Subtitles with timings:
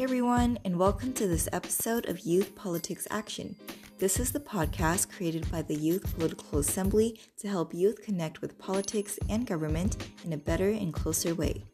[0.00, 3.54] Hey everyone, and welcome to this episode of Youth Politics Action.
[3.98, 8.58] This is the podcast created by the Youth Political Assembly to help youth connect with
[8.58, 11.66] politics and government in a better and closer way.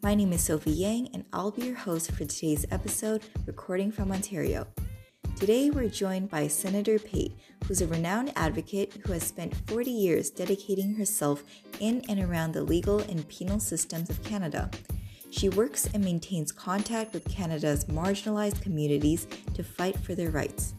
[0.00, 4.12] My name is Sophie Yang, and I'll be your host for today's episode, recording from
[4.12, 4.68] Ontario.
[5.34, 7.36] Today, we're joined by Senator Pate,
[7.66, 11.42] who's a renowned advocate who has spent 40 years dedicating herself
[11.80, 14.70] in and around the legal and penal systems of Canada.
[15.32, 20.74] She works and maintains contact with Canada's marginalized communities to fight for their rights.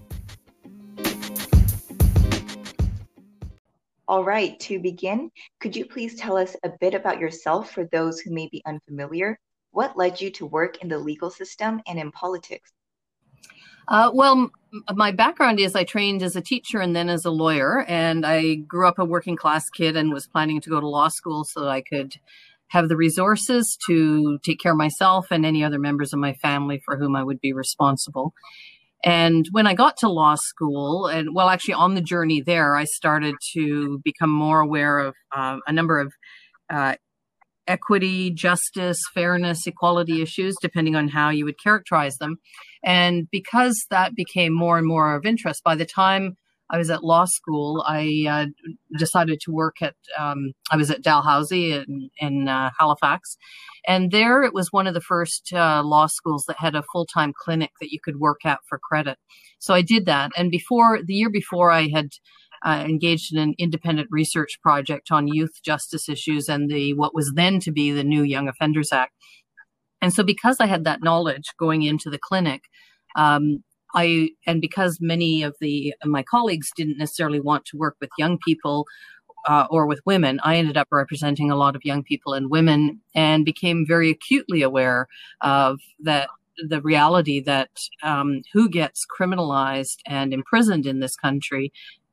[4.08, 8.20] All right, to begin, could you please tell us a bit about yourself for those
[8.20, 9.40] who may be unfamiliar?
[9.72, 12.72] What led you to work in the legal system and in politics?
[13.88, 14.52] Uh, well,
[14.94, 18.56] my background is I trained as a teacher and then as a lawyer, and I
[18.56, 21.62] grew up a working class kid and was planning to go to law school so
[21.62, 22.16] that I could
[22.74, 26.82] have the resources to take care of myself and any other members of my family
[26.84, 28.34] for whom I would be responsible.
[29.06, 32.86] And when I got to law school, and well, actually on the journey there, I
[32.86, 36.14] started to become more aware of uh, a number of
[36.68, 36.96] uh,
[37.68, 42.38] equity, justice, fairness, equality issues, depending on how you would characterize them.
[42.84, 46.38] And because that became more and more of interest, by the time
[46.74, 48.46] I was at law school, I uh,
[48.98, 53.38] decided to work at, um, I was at Dalhousie in, in uh, Halifax.
[53.88, 57.06] And there it was one of the first uh, law schools that had a full
[57.06, 59.20] time clinic that you could work at for credit.
[59.60, 60.32] So I did that.
[60.36, 62.10] And before, the year before, I had
[62.66, 67.34] uh, engaged in an independent research project on youth justice issues and the what was
[67.36, 69.14] then to be the new Young Offenders Act.
[70.02, 72.64] And so, because I had that knowledge going into the clinic,
[73.16, 73.64] um,
[73.94, 78.38] I and because many of the my colleagues didn't necessarily want to work with young
[78.38, 78.86] people
[79.48, 83.02] uh, or with women, I ended up representing a lot of young people and women,
[83.14, 85.08] and became very acutely aware
[85.42, 87.70] of that the reality that
[88.04, 91.72] um, who gets criminalized and imprisoned in this country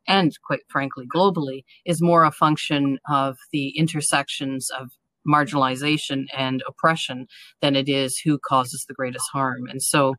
[0.08, 4.90] and quite frankly globally is more a function of the intersections of
[5.28, 7.26] marginalization and oppression
[7.60, 9.66] than it is who causes the greatest harm.
[9.68, 10.14] And so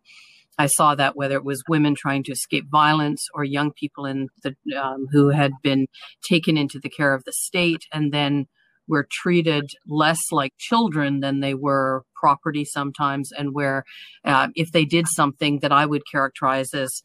[0.57, 4.27] I saw that whether it was women trying to escape violence or young people in
[4.43, 5.87] the um, who had been
[6.29, 8.47] taken into the care of the state and then
[8.87, 13.83] were treated less like children than they were property sometimes, and where
[14.25, 17.01] uh, if they did something that I would characterize as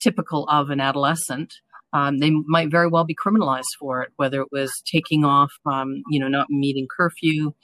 [0.00, 1.54] typical of an adolescent,
[1.92, 6.02] um, they might very well be criminalized for it, whether it was taking off, um,
[6.10, 7.54] you know, not meeting curfew,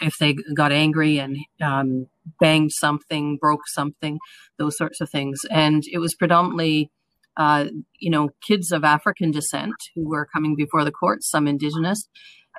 [0.00, 2.06] if they got angry and um,
[2.40, 4.18] banged something, broke something,
[4.58, 5.40] those sorts of things.
[5.50, 6.90] And it was predominantly,
[7.36, 7.66] uh,
[7.98, 12.08] you know, kids of African descent who were coming before the courts, some indigenous.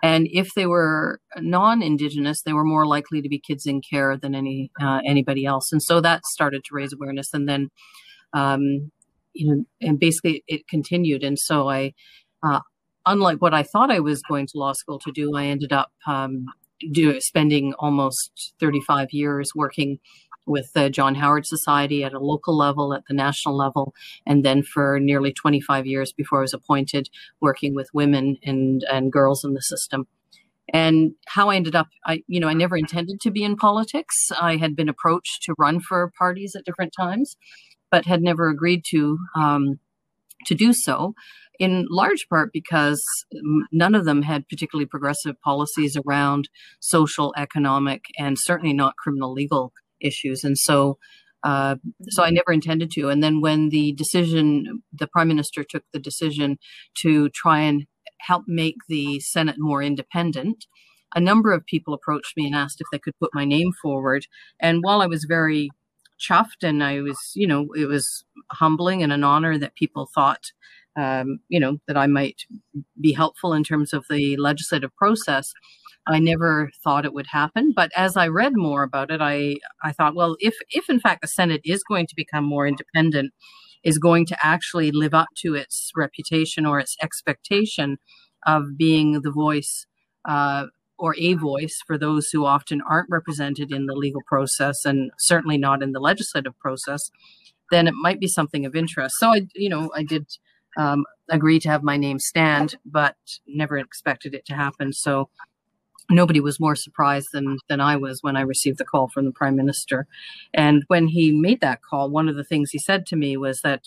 [0.03, 4.35] And if they were non-indigenous, they were more likely to be kids in care than
[4.35, 5.71] any uh, anybody else.
[5.71, 7.29] And so that started to raise awareness.
[7.33, 7.69] And then,
[8.33, 8.91] um,
[9.33, 11.23] you know, and basically it continued.
[11.23, 11.93] And so I,
[12.43, 12.59] uh,
[13.05, 15.91] unlike what I thought I was going to law school to do, I ended up
[16.05, 16.45] um,
[16.91, 19.99] do, spending almost 35 years working
[20.45, 23.93] with the John Howard Society at a local level, at the national level,
[24.25, 27.09] and then for nearly 25 years before I was appointed,
[27.41, 30.07] working with women and, and girls in the system.
[30.73, 34.31] And how I ended up, I, you know, I never intended to be in politics.
[34.39, 37.37] I had been approached to run for parties at different times,
[37.91, 39.79] but had never agreed to um,
[40.45, 41.13] to do so
[41.59, 43.01] in large part because
[43.71, 49.71] none of them had particularly progressive policies around social, economic, and certainly not criminal legal
[50.01, 50.43] issues.
[50.43, 50.97] And so,
[51.43, 51.75] uh,
[52.09, 53.09] so I never intended to.
[53.09, 56.57] And then when the decision, the prime minister took the decision
[57.01, 57.85] to try and
[58.19, 60.65] help make the Senate more independent,
[61.15, 64.25] a number of people approached me and asked if they could put my name forward.
[64.59, 65.69] And while I was very
[66.19, 70.51] chuffed and I was, you know, it was humbling and an honor that people thought
[70.97, 72.43] um, you know, that I might
[73.01, 75.51] be helpful in terms of the legislative process.
[76.07, 79.91] I never thought it would happen, but as I read more about it, I I
[79.91, 83.33] thought, well, if if in fact the Senate is going to become more independent,
[83.83, 87.97] is going to actually live up to its reputation or its expectation
[88.45, 89.87] of being the voice
[90.25, 90.67] uh,
[90.97, 95.57] or a voice for those who often aren't represented in the legal process and certainly
[95.57, 97.11] not in the legislative process,
[97.71, 99.15] then it might be something of interest.
[99.19, 100.27] So I, you know, I did
[100.77, 103.15] um, agree to have my name stand, but
[103.47, 104.93] never expected it to happen.
[104.93, 105.29] So
[106.09, 109.31] nobody was more surprised than than I was when I received the call from the
[109.31, 110.07] prime minister.
[110.53, 113.61] And when he made that call, one of the things he said to me was
[113.61, 113.83] that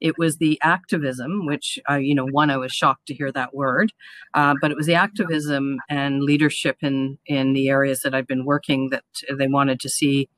[0.00, 3.54] it was the activism, which uh, you know, one I was shocked to hear that
[3.54, 3.92] word,
[4.34, 8.44] uh, but it was the activism and leadership in in the areas that I've been
[8.44, 9.04] working that
[9.36, 10.28] they wanted to see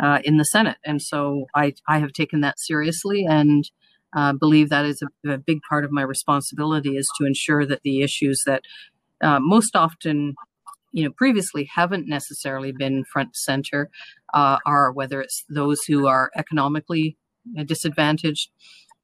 [0.00, 0.78] uh, in the Senate.
[0.84, 3.70] And so I, I have taken that seriously and
[4.14, 7.82] uh, believe that is a, a, big part of my responsibility is to ensure that
[7.82, 8.62] the issues that
[9.22, 10.34] uh, most often
[10.92, 13.88] you know previously haven't necessarily been front center
[14.34, 17.16] uh, are whether it's those who are economically
[17.64, 18.50] disadvantaged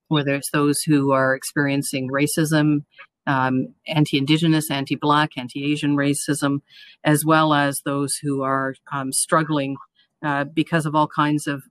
[0.09, 2.85] whether it's those who are experiencing racism
[3.27, 6.61] um, anti-indigenous anti-black anti-asian racism
[7.05, 9.77] as well as those who are um, struggling
[10.25, 11.63] uh, because of all kinds of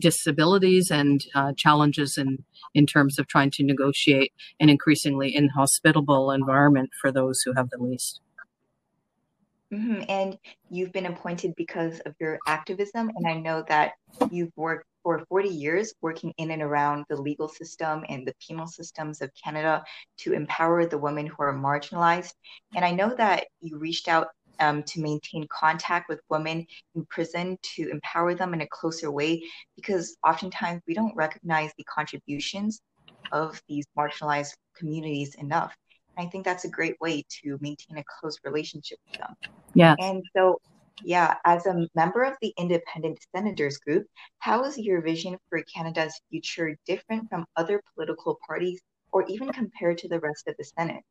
[0.00, 2.44] disabilities and uh, challenges in
[2.74, 7.78] in terms of trying to negotiate an increasingly inhospitable environment for those who have the
[7.78, 8.20] least.
[9.72, 10.02] Mm-hmm.
[10.08, 10.38] And
[10.70, 13.92] you've been appointed because of your activism, and I know that
[14.30, 18.66] you've worked for 40 years working in and around the legal system and the penal
[18.66, 19.84] systems of Canada
[20.18, 22.32] to empower the women who are marginalized.
[22.74, 24.28] And I know that you reached out
[24.60, 29.42] um, to maintain contact with women in prison to empower them in a closer way
[29.76, 32.80] because oftentimes we don't recognize the contributions
[33.32, 35.74] of these marginalized communities enough.
[36.16, 39.34] And I think that's a great way to maintain a close relationship with them.
[39.74, 39.96] Yeah.
[39.98, 40.60] And so,
[41.02, 44.06] yeah, as a member of the Independent Senators Group,
[44.38, 48.80] how is your vision for Canada's future different from other political parties
[49.12, 51.02] or even compared to the rest of the Senate?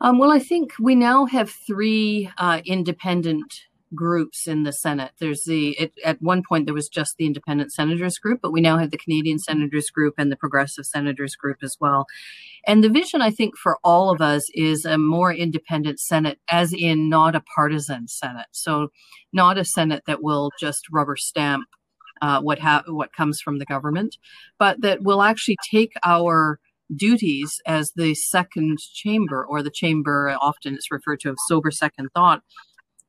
[0.00, 5.12] Um, well, I think we now have three uh, independent groups in the Senate.
[5.18, 8.60] There's the it, at one point there was just the Independent Senators Group, but we
[8.60, 12.06] now have the Canadian Senators Group and the Progressive Senators Group as well.
[12.66, 16.72] And the vision, I think, for all of us is a more independent Senate, as
[16.72, 18.46] in not a partisan Senate.
[18.52, 18.88] So,
[19.32, 21.66] not a Senate that will just rubber stamp
[22.22, 24.16] uh, what ha- what comes from the government,
[24.58, 26.60] but that will actually take our
[26.94, 32.10] duties as the second chamber, or the chamber, often it's referred to as sober second
[32.14, 32.42] thought,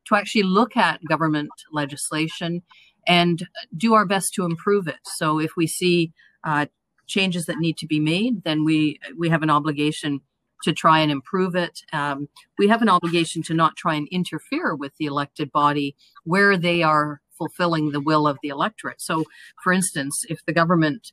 [0.08, 2.62] to actually look at government legislation
[3.08, 5.00] and do our best to improve it.
[5.04, 6.14] So if we see
[6.44, 6.68] uh,
[7.08, 10.22] changes that need to be made, then we we have an obligation
[10.64, 11.82] to try and improve it.
[11.92, 16.58] Um, we have an obligation to not try and interfere with the elected body where
[16.58, 19.02] they are fulfilling the will of the electorate.
[19.02, 19.26] So,
[19.62, 21.12] for instance, if the government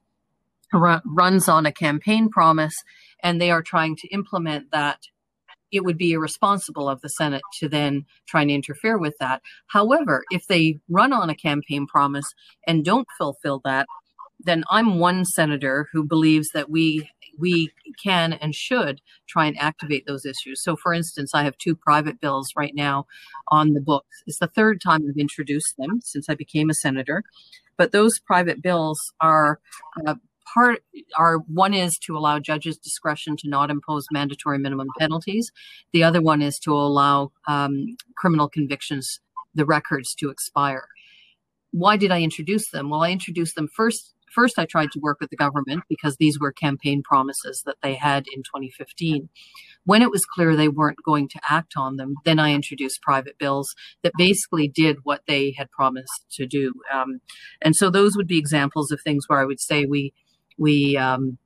[0.72, 2.76] runs on a campaign promise
[3.22, 5.00] and they are trying to implement that
[5.72, 9.42] it would be irresponsible of the Senate to then try and interfere with that.
[9.66, 12.26] However, if they run on a campaign promise
[12.66, 13.86] and don't fulfill that,
[14.42, 17.08] then I'm one senator who believes that we
[17.38, 17.72] we
[18.02, 20.62] can and should try and activate those issues.
[20.62, 23.06] So, for instance, I have two private bills right now
[23.48, 24.22] on the books.
[24.26, 27.22] It's the third time I've introduced them since I became a senator,
[27.76, 29.60] but those private bills are
[30.06, 30.16] uh,
[30.52, 30.82] part
[31.16, 35.50] are one is to allow judges discretion to not impose mandatory minimum penalties.
[35.92, 39.20] The other one is to allow um, criminal convictions,
[39.54, 40.86] the records to expire.
[41.72, 42.90] Why did I introduce them?
[42.90, 44.14] Well, I introduced them first.
[44.32, 47.94] First, I tried to work with the government because these were campaign promises that they
[47.96, 49.28] had in 2015.
[49.84, 53.38] When it was clear they weren't going to act on them, then I introduced private
[53.38, 53.74] bills
[54.04, 56.74] that basically did what they had promised to do.
[56.92, 57.20] Um,
[57.60, 60.12] and so those would be examples of things where I would say we
[60.60, 61.38] we um,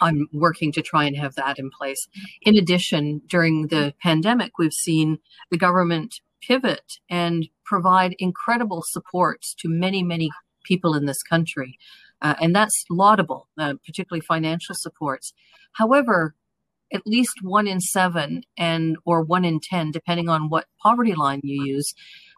[0.00, 2.08] I'm working to try and have that in place.
[2.42, 5.18] In addition, during the pandemic, we've seen
[5.50, 6.14] the government
[6.46, 10.30] pivot and provide incredible supports to many, many
[10.64, 11.78] people in this country.
[12.20, 15.32] Uh, and that's laudable, uh, particularly financial supports.
[15.74, 16.34] However,
[16.92, 21.40] at least one in seven and or one in ten, depending on what poverty line
[21.42, 21.94] you use,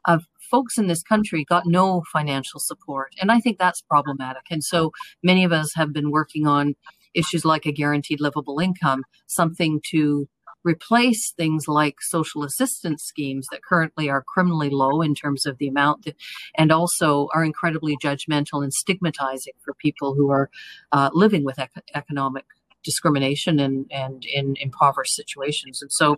[0.06, 3.12] of folks in this country got no financial support.
[3.20, 4.42] And I think that's problematic.
[4.50, 6.74] And so many of us have been working on
[7.14, 10.28] issues like a guaranteed livable income, something to
[10.64, 15.68] replace things like social assistance schemes that currently are criminally low in terms of the
[15.68, 16.16] amount that,
[16.56, 20.48] and also are incredibly judgmental and stigmatizing for people who are
[20.92, 22.46] uh, living with ec- economic
[22.82, 25.82] discrimination and, and in impoverished situations.
[25.82, 26.16] And so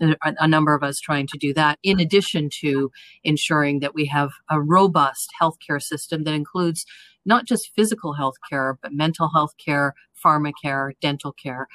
[0.00, 2.90] a number of us trying to do that, in addition to
[3.24, 6.84] ensuring that we have a robust healthcare system that includes
[7.24, 11.66] not just physical health care, but mental health care, pharma care, dental care.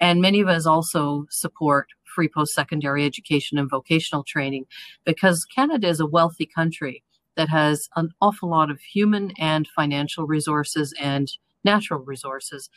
[0.00, 4.66] And many of us also support free post secondary education and vocational training
[5.04, 7.02] because Canada is a wealthy country
[7.36, 11.32] that has an awful lot of human and financial resources and
[11.64, 12.68] natural resources.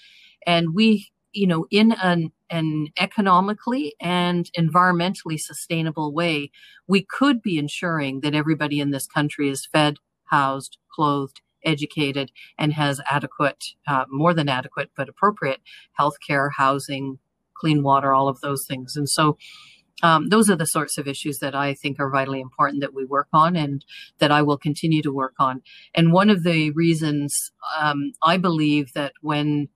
[0.45, 6.51] And we you know, in an, an economically and environmentally sustainable way,
[6.87, 12.73] we could be ensuring that everybody in this country is fed, housed, clothed, educated, and
[12.73, 15.61] has adequate, uh, more than adequate, but appropriate
[15.99, 17.19] health care, housing,
[17.59, 18.95] clean water, all of those things.
[18.95, 19.37] And so
[20.03, 23.05] Um, those are the sorts of issues that I think are vitally important that we
[23.17, 23.85] work on and
[24.19, 25.61] that I will continue to work on.
[25.97, 27.51] And one of the reasons
[27.81, 29.69] um, I believe that when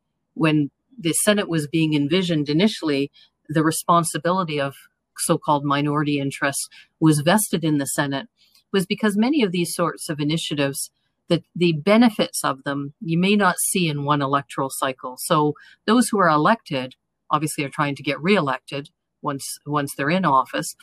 [0.44, 3.12] when the Senate was being envisioned initially,
[3.48, 4.76] the responsibility of
[5.18, 6.68] so-called minority interests
[7.00, 8.28] was vested in the Senate
[8.72, 10.92] was because many of these sorts of initiatives
[11.28, 15.16] that the benefits of them you may not see in one electoral cycle.
[15.20, 15.54] So
[15.86, 16.96] those who are elected
[17.32, 18.90] obviously are trying to get reelected
[19.22, 20.76] once once they're in office.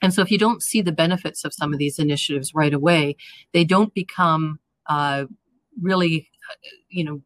[0.00, 3.16] And so if you don't see the benefits of some of these initiatives right away,
[3.52, 5.24] they don't become uh,
[5.80, 6.28] really,
[6.88, 7.22] you know,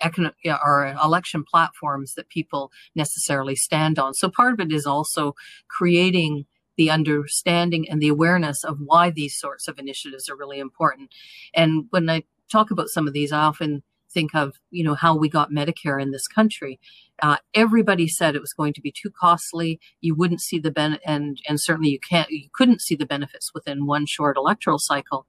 [0.00, 4.14] economic or election platforms that people necessarily stand on.
[4.14, 5.34] So part of it is also
[5.68, 11.10] creating the understanding and the awareness of why these sorts of initiatives are really important.
[11.54, 15.14] And when I talk about some of these, I often think of you know how
[15.16, 16.80] we got Medicare in this country.
[17.22, 19.80] Uh, everybody said it was going to be too costly.
[20.00, 23.52] You wouldn't see the ben and and certainly you can't you couldn't see the benefits
[23.54, 25.26] within one short electoral cycle.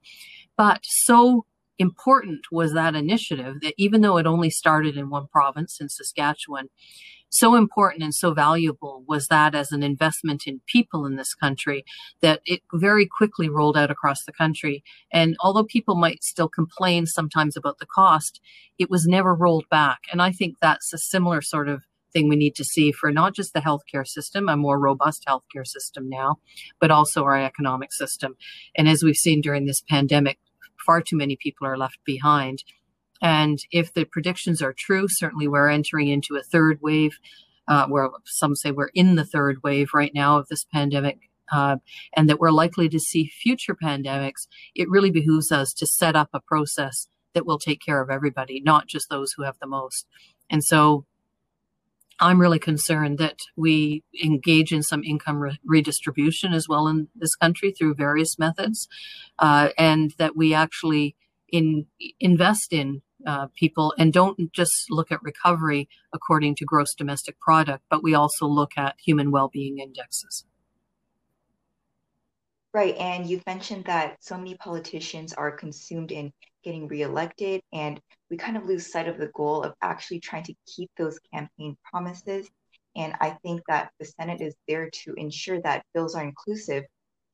[0.56, 1.44] But so
[1.80, 6.68] important was that initiative that even though it only started in one province in Saskatchewan,
[7.30, 11.84] so important and so valuable was that as an investment in people in this country
[12.20, 14.82] that it very quickly rolled out across the country.
[15.12, 18.40] And although people might still complain sometimes about the cost,
[18.78, 20.00] it was never rolled back.
[20.12, 21.82] And I think that's a similar sort of
[22.12, 25.66] thing we need to see for not just the healthcare system, a more robust healthcare
[25.66, 26.36] system now,
[26.80, 28.36] but also our economic system.
[28.76, 30.38] And as we've seen during this pandemic,
[30.84, 32.64] far too many people are left behind.
[33.22, 37.18] And if the predictions are true, certainly we're entering into a third wave,
[37.68, 41.18] uh, where some say we're in the third wave right now of this pandemic,
[41.52, 41.76] uh,
[42.16, 44.46] and that we're likely to see future pandemics.
[44.74, 48.60] It really behooves us to set up a process that will take care of everybody,
[48.60, 50.06] not just those who have the most.
[50.48, 51.04] And so
[52.20, 57.34] I'm really concerned that we engage in some income re- redistribution as well in this
[57.34, 58.88] country through various methods,
[59.38, 61.16] uh, and that we actually
[61.50, 61.86] in
[62.20, 67.84] invest in uh, people and don't just look at recovery according to gross domestic product,
[67.90, 70.44] but we also look at human well-being indexes.
[72.72, 78.00] Right, and you've mentioned that so many politicians are consumed in getting reelected, and
[78.30, 81.76] we kind of lose sight of the goal of actually trying to keep those campaign
[81.84, 82.48] promises.
[82.96, 86.84] And I think that the Senate is there to ensure that bills are inclusive.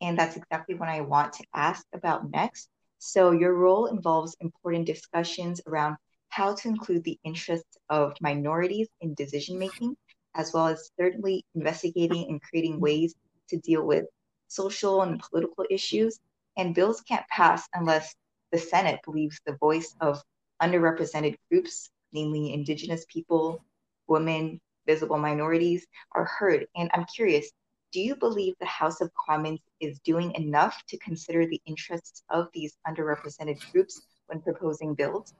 [0.01, 2.69] And that's exactly what I want to ask about next.
[2.99, 5.97] So, your role involves important discussions around
[6.29, 9.97] how to include the interests of minorities in decision making,
[10.35, 13.15] as well as certainly investigating and creating ways
[13.49, 14.07] to deal with
[14.49, 16.19] social and political issues.
[16.57, 18.15] And bills can't pass unless
[18.51, 20.23] the Senate believes the voice of
[20.63, 23.65] underrepresented groups, namely Indigenous people,
[24.09, 26.67] women, visible minorities, are heard.
[26.77, 27.51] And I'm curious
[27.93, 32.49] do you believe the House of Commons is doing enough to consider the interests of
[32.53, 35.33] these underrepresented groups when proposing bills?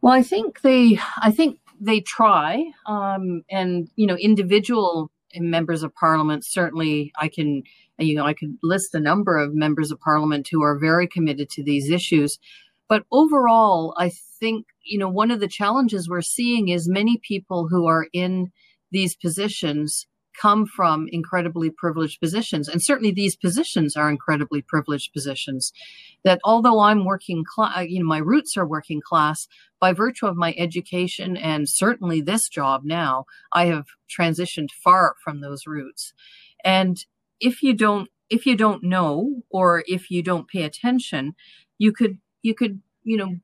[0.00, 5.94] Well, I think they, I think they try, um, and you know, individual members of
[5.94, 7.12] Parliament certainly.
[7.16, 7.62] I can,
[7.98, 11.50] you know, I could list a number of members of Parliament who are very committed
[11.50, 12.38] to these issues.
[12.88, 17.68] But overall, I think you know one of the challenges we're seeing is many people
[17.68, 18.50] who are in
[18.90, 20.06] these positions
[20.40, 22.68] come from incredibly privileged positions.
[22.68, 25.72] And certainly these positions are incredibly privileged positions.
[26.24, 29.48] That although I'm working class, uh, you know, my roots are working class,
[29.80, 35.40] by virtue of my education and certainly this job now, I have transitioned far from
[35.40, 36.12] those roots.
[36.64, 36.96] And
[37.40, 41.34] if you don't, if you don't know, or if you don't pay attention,
[41.78, 43.36] you could, you could, you know,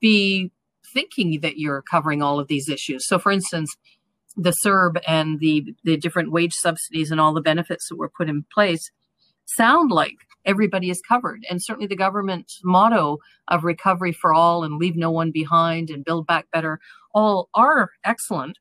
[0.00, 0.50] be
[0.92, 3.06] thinking that you're covering all of these issues.
[3.06, 3.74] So for instance,
[4.36, 8.28] the CERB and the the different wage subsidies and all the benefits that were put
[8.28, 8.90] in place
[9.44, 11.44] sound like everybody is covered.
[11.48, 13.18] And certainly the government's motto
[13.48, 16.80] of recovery for all and leave no one behind and build back better
[17.14, 18.58] all are excellent.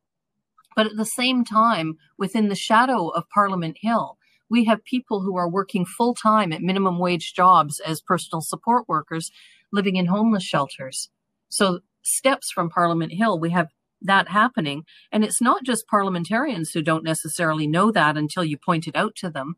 [0.75, 4.17] But at the same time, within the shadow of Parliament Hill,
[4.50, 8.88] we have people who are working full time at minimum wage jobs as personal support
[8.88, 9.31] workers
[9.71, 11.09] living in homeless shelters.
[11.49, 13.67] So steps from Parliament Hill, we have
[14.01, 14.83] that happening.
[15.11, 19.15] And it's not just parliamentarians who don't necessarily know that until you point it out
[19.17, 19.55] to them.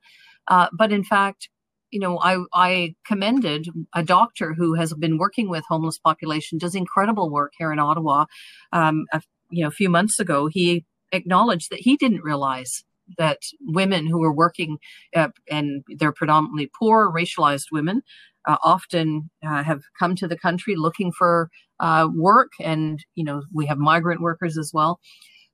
[0.47, 1.49] Uh, but in fact,
[1.91, 6.75] you know, I, I commended a doctor who has been working with homeless population, does
[6.75, 8.25] incredible work here in Ottawa.
[8.71, 12.83] Um, a, you know, a few months ago, he acknowledged that he didn't realize
[13.17, 14.79] that women who are working
[15.15, 18.01] uh, and they're predominantly poor, racialized women,
[18.47, 23.43] uh, often uh, have come to the country looking for uh, work, and you know
[23.53, 24.99] we have migrant workers as well.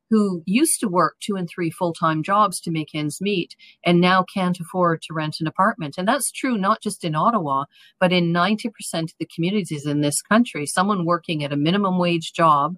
[0.09, 3.55] who used to work two and three full time jobs to make ends meet
[3.85, 5.95] and now can't afford to rent an apartment.
[5.97, 7.65] And that's true not just in Ottawa,
[7.99, 8.71] but in 90%
[9.03, 10.65] of the communities in this country.
[10.65, 12.75] Someone working at a minimum wage job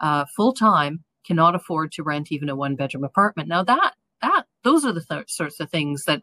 [0.00, 3.48] uh, full time cannot afford to rent even a one bedroom apartment.
[3.48, 6.20] Now, that, that, those are the th- sorts of things that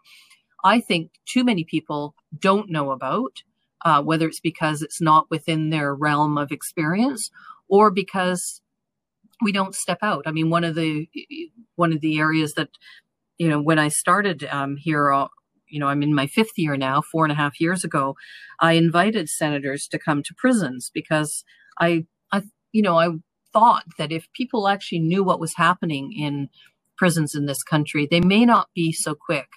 [0.63, 3.43] I think too many people don't know about.
[3.83, 7.31] Uh, whether it's because it's not within their realm of experience
[7.67, 8.61] or because
[9.41, 10.23] we don't step out.
[10.27, 11.09] I mean, one of the
[11.75, 12.69] one of the areas that
[13.39, 15.27] you know when I started um, here, uh,
[15.67, 17.01] you know, I'm in my fifth year now.
[17.01, 18.15] Four and a half years ago,
[18.59, 21.43] I invited senators to come to prisons because
[21.79, 23.09] I, I, you know, I
[23.51, 26.49] thought that if people actually knew what was happening in
[26.97, 29.47] prisons in this country, they may not be so quick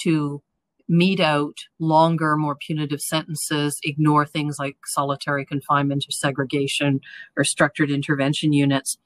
[0.00, 0.42] to
[0.90, 7.00] mete out longer, more punitive sentences, ignore things like solitary confinement or segregation
[7.36, 8.98] or structured intervention units.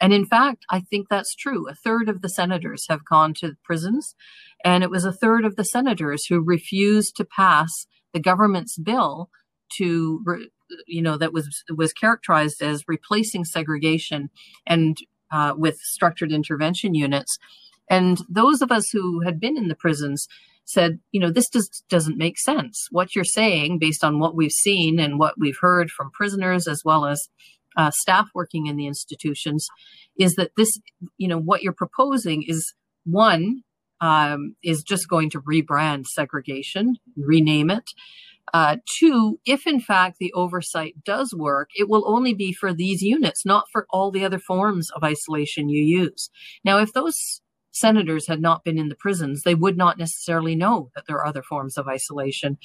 [0.00, 1.68] And in fact, I think that's true.
[1.68, 4.14] A third of the senators have gone to prisons,
[4.64, 7.70] and it was a third of the senators who refused to pass
[8.14, 9.28] the government's bill
[9.76, 10.48] to,
[10.86, 14.30] you know, that was was characterized as replacing segregation
[14.66, 14.96] and
[15.30, 17.38] uh, with structured intervention units.
[17.90, 20.28] And those of us who had been in the prisons
[20.66, 22.88] said, you know, this just doesn't make sense.
[22.90, 26.82] What you're saying, based on what we've seen and what we've heard from prisoners as
[26.84, 27.28] well as
[27.76, 29.66] uh, staff working in the institutions
[30.18, 30.80] is that this,
[31.18, 33.62] you know, what you're proposing is one,
[34.00, 37.84] um, is just going to rebrand segregation, rename it.
[38.54, 43.02] Uh, two, if in fact the oversight does work, it will only be for these
[43.02, 46.30] units, not for all the other forms of isolation you use.
[46.64, 47.40] Now, if those
[47.76, 51.26] senators had not been in the prisons, they would not necessarily know that there are
[51.26, 52.58] other forms of isolation.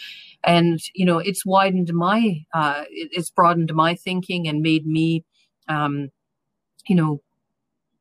[0.44, 5.26] And, you know, it's widened my, uh, it's broadened my thinking and made me,
[5.68, 6.10] um,
[6.88, 7.22] you know,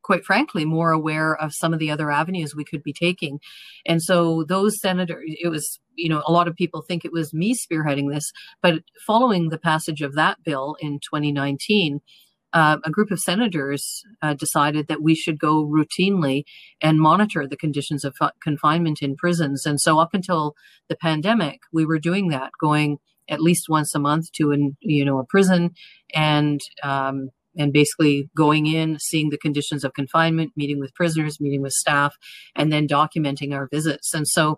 [0.03, 3.39] quite frankly, more aware of some of the other avenues we could be taking.
[3.85, 7.33] And so those senators, it was, you know, a lot of people think it was
[7.33, 12.01] me spearheading this, but following the passage of that bill in 2019,
[12.53, 16.43] uh, a group of senators uh, decided that we should go routinely
[16.81, 19.65] and monitor the conditions of confinement in prisons.
[19.65, 20.55] And so, up until
[20.89, 22.97] the pandemic, we were doing that, going
[23.29, 25.71] at least once a month to an you know a prison
[26.13, 31.61] and um, and basically going in, seeing the conditions of confinement, meeting with prisoners, meeting
[31.61, 32.15] with staff,
[32.55, 34.13] and then documenting our visits.
[34.13, 34.55] And so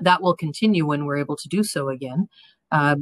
[0.00, 2.28] that will continue when we're able to do so again.
[2.70, 2.96] Uh,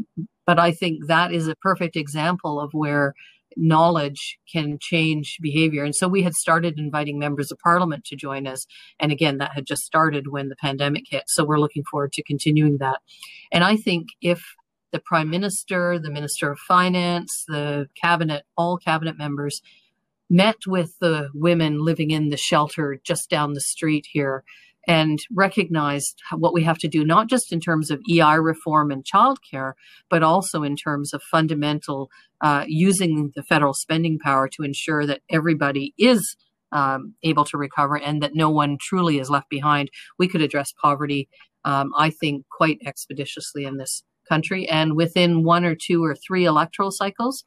[0.47, 3.15] but I think that is a perfect example of where
[3.57, 5.85] knowledge can change behavior.
[5.85, 8.67] And so we had started inviting members of parliament to join us.
[9.01, 11.25] And again, that had just started when the pandemic hit.
[11.29, 13.01] So we're looking forward to continuing that.
[13.51, 14.45] And I think if
[14.93, 19.63] the prime minister, the minister of finance, the cabinet, all cabinet members
[20.29, 24.45] met with the women living in the shelter just down the street here
[24.89, 29.05] and recognized what we have to do, not just in terms of EI reform and
[29.05, 29.73] childcare,
[30.11, 35.21] but also in terms of fundamental uh, using the federal spending power to ensure that
[35.31, 36.37] everybody is
[36.73, 39.91] um, able to recover and that no one truly is left behind.
[40.19, 41.29] We could address poverty,
[41.65, 44.69] um, I think, quite expeditiously in this country.
[44.69, 47.45] And within one or two or three electoral cycles,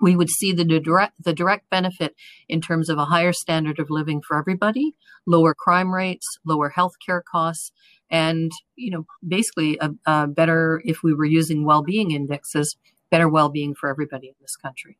[0.00, 2.14] we would see the direct the direct benefit
[2.48, 4.94] in terms of a higher standard of living for everybody,
[5.26, 7.72] lower crime rates, lower healthcare costs,
[8.10, 12.76] and you know basically a, a better if we were using well-being indexes,
[13.10, 14.98] better well-being for everybody in this country.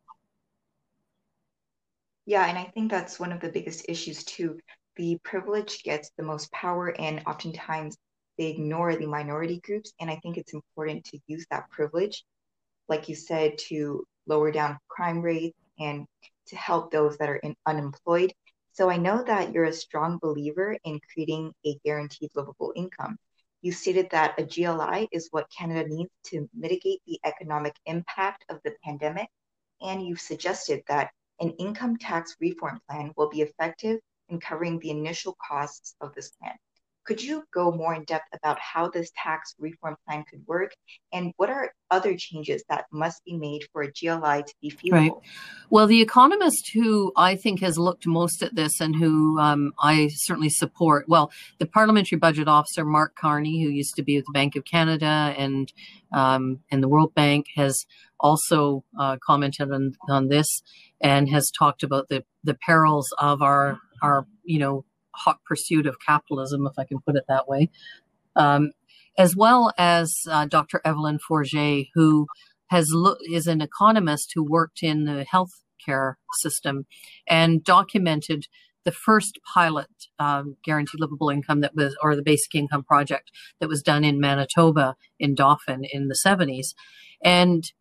[2.26, 4.58] Yeah, and I think that's one of the biggest issues too.
[4.96, 7.98] The privilege gets the most power, and oftentimes
[8.38, 9.92] they ignore the minority groups.
[10.00, 12.24] And I think it's important to use that privilege,
[12.88, 16.06] like you said, to lower down crime rates and
[16.46, 18.32] to help those that are in, unemployed.
[18.72, 23.16] So I know that you're a strong believer in creating a guaranteed livable income.
[23.62, 28.60] You stated that a GLI is what Canada needs to mitigate the economic impact of
[28.64, 29.28] the pandemic.
[29.80, 31.10] And you've suggested that
[31.40, 36.30] an income tax reform plan will be effective in covering the initial costs of this
[36.32, 36.56] plan.
[37.04, 40.74] Could you go more in depth about how this tax reform plan could work
[41.12, 44.98] and what are other changes that must be made for a GLI to be feasible?
[44.98, 45.12] Right.
[45.68, 50.08] Well, the economist who I think has looked most at this and who um, I
[50.12, 54.32] certainly support, well, the parliamentary budget officer, Mark Carney, who used to be with the
[54.32, 55.72] Bank of Canada and
[56.12, 57.84] um, and the World Bank, has
[58.20, 60.62] also uh, commented on, on this
[61.00, 64.84] and has talked about the, the perils of our our you know
[65.14, 67.70] hot pursuit of capitalism, if I can put it that way,
[68.36, 68.72] um,
[69.18, 70.80] as well as uh, Dr.
[70.84, 72.26] Evelyn Forget, who
[72.68, 76.86] has lo- is an economist who worked in the healthcare system
[77.28, 78.46] and documented
[78.84, 83.68] the first pilot um, guaranteed livable income that was, or the basic income project that
[83.68, 86.74] was done in Manitoba in Dauphin in the 70s.
[87.22, 87.72] And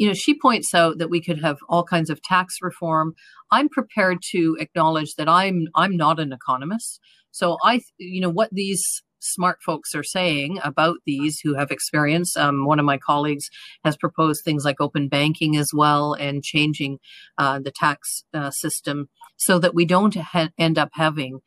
[0.00, 3.12] you know, she points out that we could have all kinds of tax reform.
[3.50, 7.00] I'm prepared to acknowledge that I'm I'm not an economist.
[7.32, 8.82] So I, you know, what these
[9.18, 12.34] smart folks are saying about these who have experience.
[12.34, 13.50] Um, one of my colleagues
[13.84, 16.98] has proposed things like open banking as well and changing
[17.36, 21.40] uh, the tax uh, system so that we don't ha- end up having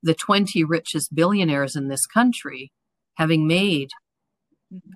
[0.00, 2.70] the 20 richest billionaires in this country
[3.16, 3.88] having made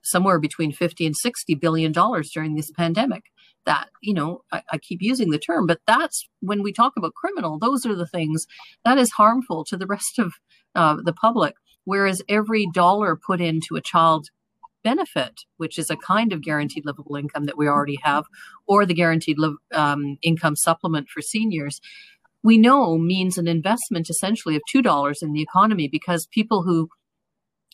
[0.02, 3.24] somewhere between 50 and 60 billion dollars during this pandemic.
[3.66, 7.12] That you know I, I, keep using the term but that's when we talk about
[7.12, 8.46] criminal those are the things
[8.86, 10.32] that is harmful to the rest of
[10.74, 11.54] uh, the public.
[11.84, 14.28] Whereas every dollar put into a child
[14.82, 18.24] benefit which is a kind of guaranteed livable income that we already have
[18.66, 21.82] or the guaranteed live, um, income supplement for seniors
[22.42, 26.88] we know means an investment essentially of $2 in the economy because people who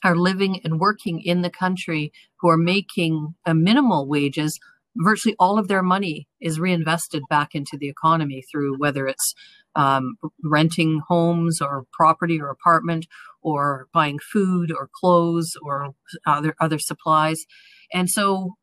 [0.05, 4.59] are living and working in the country who are making a minimal wages
[4.97, 9.35] virtually all of their money is reinvested back into the economy through whether it's
[9.75, 13.07] um, renting homes or property or apartment
[13.43, 15.91] or buying food or clothes or
[16.27, 17.45] other other supplies.
[17.93, 18.55] And so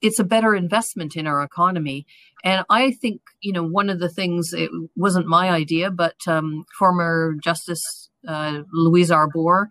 [0.00, 2.06] it's a better investment in our economy.
[2.44, 6.64] And i think you know one of the things it wasn't my idea but um,
[6.78, 9.68] former justice uh, louise arbour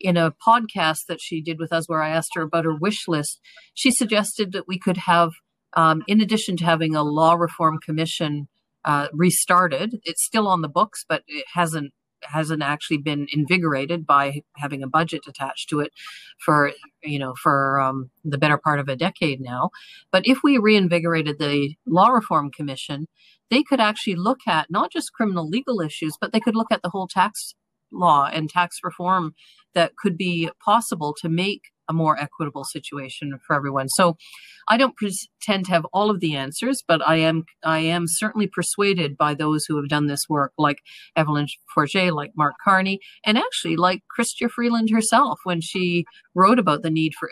[0.00, 3.08] in a podcast that she did with us where I asked her about her wish
[3.08, 3.40] list,
[3.74, 5.30] she suggested that we could have,
[5.74, 8.48] um, in addition to having a law reform commission
[8.84, 11.92] uh, restarted, it's still on the books, but it hasn't
[12.24, 15.92] hasn't actually been invigorated by having a budget attached to it
[16.44, 16.72] for
[17.04, 19.70] you know for um, the better part of a decade now.
[20.10, 23.06] But if we reinvigorated the law reform commission
[23.50, 26.82] they could actually look at not just criminal legal issues but they could look at
[26.82, 27.54] the whole tax
[27.92, 29.34] law and tax reform
[29.74, 33.88] that could be possible to make a more equitable situation for everyone.
[33.88, 34.16] So
[34.68, 38.46] I don't pretend to have all of the answers, but I am I am certainly
[38.46, 40.80] persuaded by those who have done this work, like
[41.16, 46.82] Evelyn Forget, like Mark Carney, and actually like Chrystia Freeland herself when she wrote about
[46.82, 47.30] the need for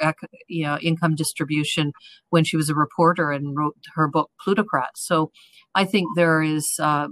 [0.49, 1.93] you know, income distribution
[2.31, 5.07] when she was a reporter and wrote her book Plutocrats.
[5.07, 5.31] So
[5.75, 7.09] I think there is uh,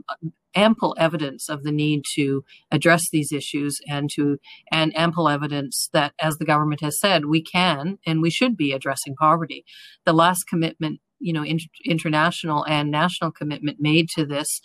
[0.55, 4.39] ample evidence of the need to address these issues and to
[4.71, 8.73] and ample evidence that as the government has said we can and we should be
[8.73, 9.65] addressing poverty.
[10.05, 14.61] The last commitment you know in, international and national commitment made to this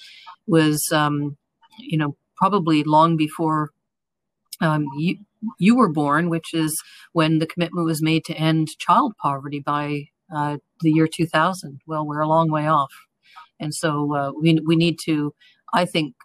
[0.48, 1.38] was um,
[1.80, 3.72] you know probably long before
[4.62, 5.18] um, you
[5.58, 6.82] you were born which is
[7.14, 10.04] when the commitment was made to end child poverty by
[10.36, 12.92] uh, the year 2000 well we're a long way off.
[13.60, 15.34] And so uh, we, we need to
[15.74, 16.16] I think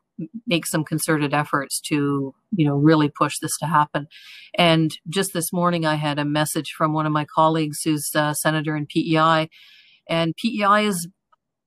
[0.47, 4.07] make some concerted efforts to you know really push this to happen.
[4.57, 8.35] And just this morning i had a message from one of my colleagues who's a
[8.35, 9.49] senator in pei
[10.09, 11.09] and pei is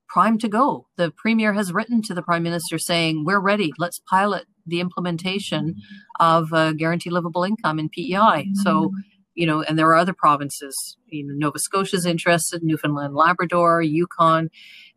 [0.07, 0.87] prime to go.
[0.95, 3.73] The premier has written to the prime minister saying we're ready.
[3.77, 5.75] Let's pilot the implementation
[6.19, 8.53] of a guaranteed livable income in pei mm-hmm.
[8.63, 8.91] so
[9.37, 14.49] you know and there are other provinces you know nova scotia's interested newfoundland labrador yukon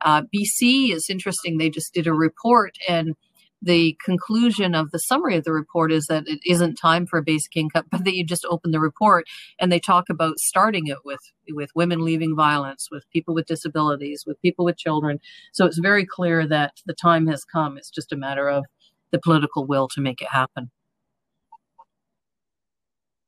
[0.03, 1.59] uh, BC is interesting.
[1.59, 3.15] They just did a report, and
[3.63, 7.23] the conclusion of the summary of the report is that it isn't time for a
[7.23, 9.27] basic income, but that you just open the report
[9.59, 14.25] and they talk about starting it with with women leaving violence, with people with disabilities,
[14.27, 15.19] with people with children.
[15.53, 17.77] So it's very clear that the time has come.
[17.77, 18.65] It's just a matter of
[19.11, 20.71] the political will to make it happen.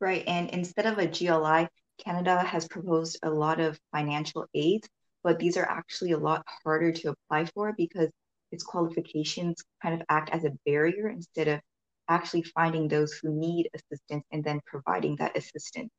[0.02, 1.68] Right, and instead of a GLI,
[2.04, 4.84] Canada has proposed a lot of financial aid
[5.22, 8.10] but these are actually a lot harder to apply for because
[8.50, 11.60] its qualifications kind of act as a barrier instead of
[12.08, 15.90] actually finding those who need assistance and then providing that assistance.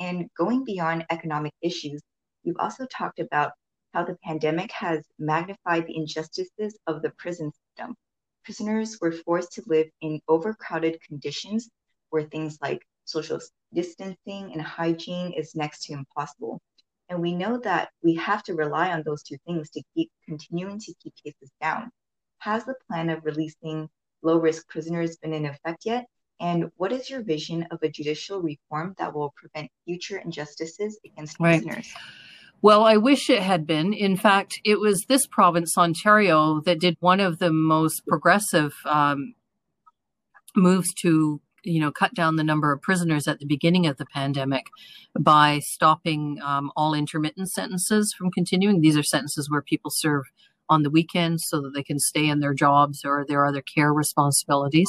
[0.00, 2.02] And going beyond economic issues,
[2.42, 3.52] you've also talked about
[3.92, 7.94] how the pandemic has magnified the injustices of the prison system.
[8.44, 11.68] Prisoners were forced to live in overcrowded conditions
[12.10, 13.40] where things like social
[13.72, 16.60] distancing and hygiene is next to impossible.
[17.08, 20.78] And we know that we have to rely on those two things to keep continuing
[20.80, 21.90] to keep cases down.
[22.38, 23.88] Has the plan of releasing
[24.22, 26.06] low risk prisoners been in effect yet?
[26.40, 31.38] And what is your vision of a judicial reform that will prevent future injustices against
[31.38, 31.62] right.
[31.62, 31.92] prisoners?
[32.62, 33.92] Well, I wish it had been.
[33.92, 39.34] In fact, it was this province, Ontario, that did one of the most progressive um,
[40.56, 44.06] moves to you know cut down the number of prisoners at the beginning of the
[44.06, 44.66] pandemic
[45.18, 48.80] by stopping um, all intermittent sentences from continuing.
[48.80, 50.24] These are sentences where people serve
[50.68, 53.92] on the weekends so that they can stay in their jobs or their other care
[53.92, 54.88] responsibilities.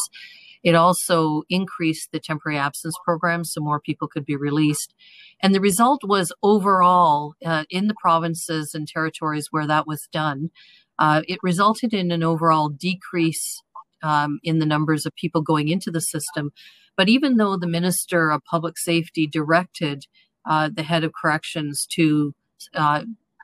[0.63, 4.95] It also increased the temporary absence program so more people could be released.
[5.41, 10.49] And the result was overall uh, in the provinces and territories where that was done,
[10.97, 13.61] uh, it resulted in an overall decrease
[14.05, 16.51] um, in the numbers of people going into the system.
[16.95, 20.03] But even though the Minister of Public Safety directed
[20.49, 22.33] uh, the head of corrections to
[22.73, 23.03] uh,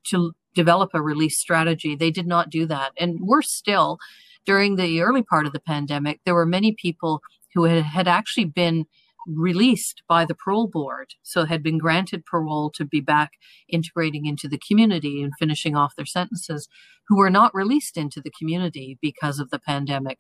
[0.09, 2.91] to develop a release strategy, they did not do that.
[2.97, 3.97] And worse still,
[4.45, 7.21] during the early part of the pandemic, there were many people
[7.53, 8.85] who had, had actually been
[9.27, 13.33] released by the parole board, so had been granted parole to be back
[13.69, 16.67] integrating into the community and finishing off their sentences,
[17.07, 20.19] who were not released into the community because of the pandemic.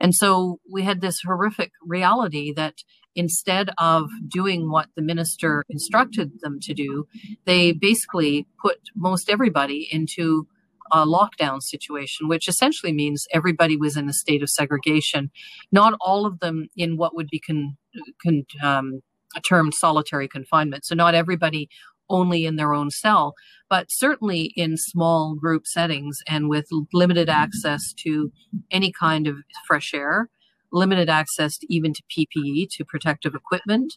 [0.00, 2.74] And so we had this horrific reality that
[3.14, 7.06] instead of doing what the minister instructed them to do,
[7.46, 10.46] they basically put most everybody into
[10.92, 15.30] a lockdown situation, which essentially means everybody was in a state of segregation.
[15.72, 17.76] Not all of them in what would be con,
[18.22, 19.00] con, um,
[19.46, 20.86] termed solitary confinement.
[20.86, 21.68] So not everybody
[22.08, 23.34] only in their own cell,
[23.68, 28.32] but certainly in small group settings and with limited access to
[28.70, 30.28] any kind of fresh air,
[30.72, 33.94] limited access to even to PPE, to protective equipment,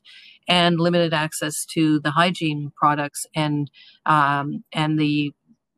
[0.47, 3.69] and limited access to the hygiene products and
[4.05, 5.31] um, and the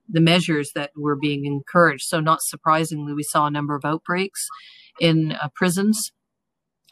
[0.09, 2.03] the measures that were being encouraged.
[2.03, 4.47] So, not surprisingly, we saw a number of outbreaks
[4.99, 6.11] in uh, prisons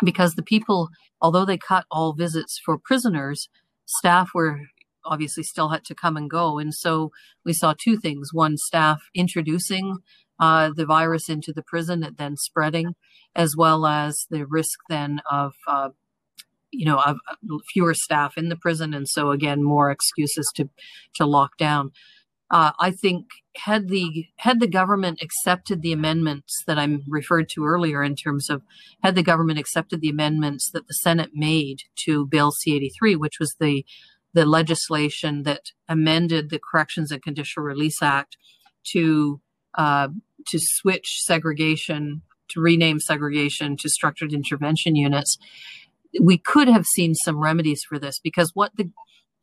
[0.04, 0.89] because the people,
[1.21, 3.49] although they cut all visits for prisoners,
[3.86, 4.62] staff were
[5.06, 6.60] obviously still had to come and go.
[6.60, 7.12] And so
[7.46, 9.98] we saw two things one, staff introducing
[10.40, 12.96] uh, the virus into the prison and then spreading,
[13.36, 15.54] as well as the risk then of.
[15.68, 15.90] Uh,
[16.74, 17.18] you know, of
[17.74, 20.70] fewer staff in the prison, and so again, more excuses to
[21.16, 21.92] to lock down.
[22.52, 27.66] Uh, I think had the had the government accepted the amendments that I'm referred to
[27.66, 28.62] earlier in terms of
[29.02, 33.56] had the government accepted the amendments that the Senate made to Bill C83, which was
[33.60, 33.86] the
[34.34, 38.38] the legislation that amended the Corrections and Conditional Release Act
[38.94, 39.41] to
[39.76, 40.10] uh,
[40.48, 45.38] to switch segregation to rename segregation to structured intervention units,
[46.20, 48.91] we could have seen some remedies for this because what the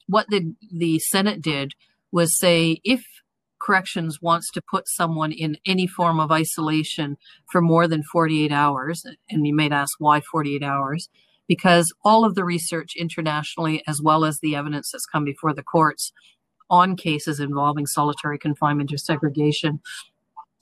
[0.07, 1.73] what the the Senate did
[2.13, 3.05] was say if
[3.61, 7.17] corrections wants to put someone in any form of isolation
[7.51, 11.09] for more than 48 hours, and you might ask why 48 hours,
[11.49, 15.63] because all of the research internationally, as well as the evidence that's come before the
[15.63, 16.13] courts
[16.71, 19.81] on cases involving solitary confinement or segregation,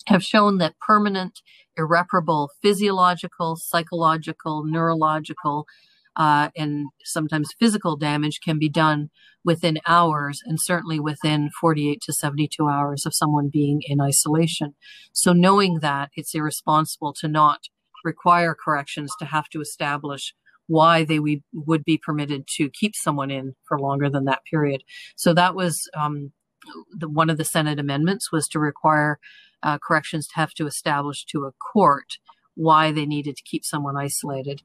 [0.07, 1.41] have shown that permanent,
[1.77, 5.67] irreparable physiological, psychological, neurological,
[6.15, 9.11] uh, and sometimes physical damage can be done
[9.45, 14.75] within hours and certainly within 48 to 72 hours of someone being in isolation.
[15.13, 17.65] So, knowing that, it's irresponsible to not
[18.05, 20.35] require corrections to have to establish
[20.67, 24.83] why they we, would be permitted to keep someone in for longer than that period.
[25.17, 26.33] So, that was um,
[26.93, 29.19] the, one of the Senate amendments was to require
[29.63, 32.19] uh, corrections to have to establish to a court
[32.55, 34.63] why they needed to keep someone isolated.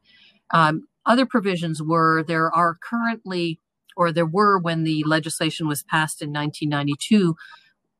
[0.54, 3.60] Um, other provisions were there are currently,
[3.96, 7.36] or there were when the legislation was passed in 1992,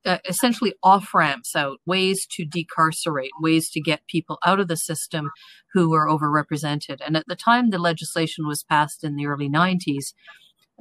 [0.06, 4.78] uh, essentially off ramps out, ways to decarcerate, ways to get people out of the
[4.78, 5.30] system
[5.74, 7.00] who were overrepresented.
[7.06, 10.14] And at the time the legislation was passed in the early 90s,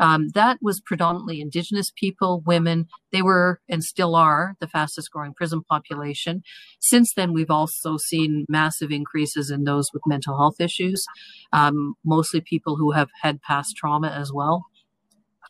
[0.01, 2.87] um, that was predominantly Indigenous people, women.
[3.13, 6.43] They were and still are the fastest growing prison population.
[6.81, 11.05] Since then, we've also seen massive increases in those with mental health issues,
[11.53, 14.65] um, mostly people who have had past trauma as well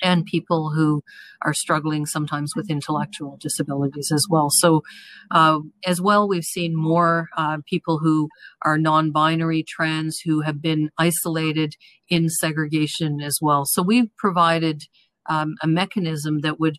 [0.02, 1.02] and people who
[1.42, 4.48] are struggling sometimes with intellectual disabilities as well.
[4.50, 4.82] So,
[5.30, 8.28] uh, as well, we've seen more uh, people who
[8.64, 11.74] are non binary, trans, who have been isolated
[12.08, 13.64] in segregation as well.
[13.64, 14.82] So, we've provided
[15.28, 16.78] um, a mechanism that would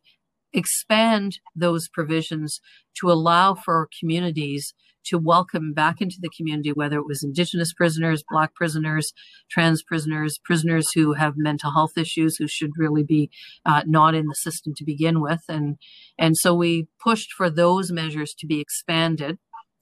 [0.54, 2.60] expand those provisions
[3.00, 4.74] to allow for communities
[5.06, 9.14] to welcome back into the community, whether it was Indigenous prisoners, Black prisoners,
[9.50, 13.30] trans prisoners, prisoners who have mental health issues, who should really be
[13.66, 15.78] uh, not in the system to begin with, and
[16.18, 19.38] and so we pushed for those measures to be expanded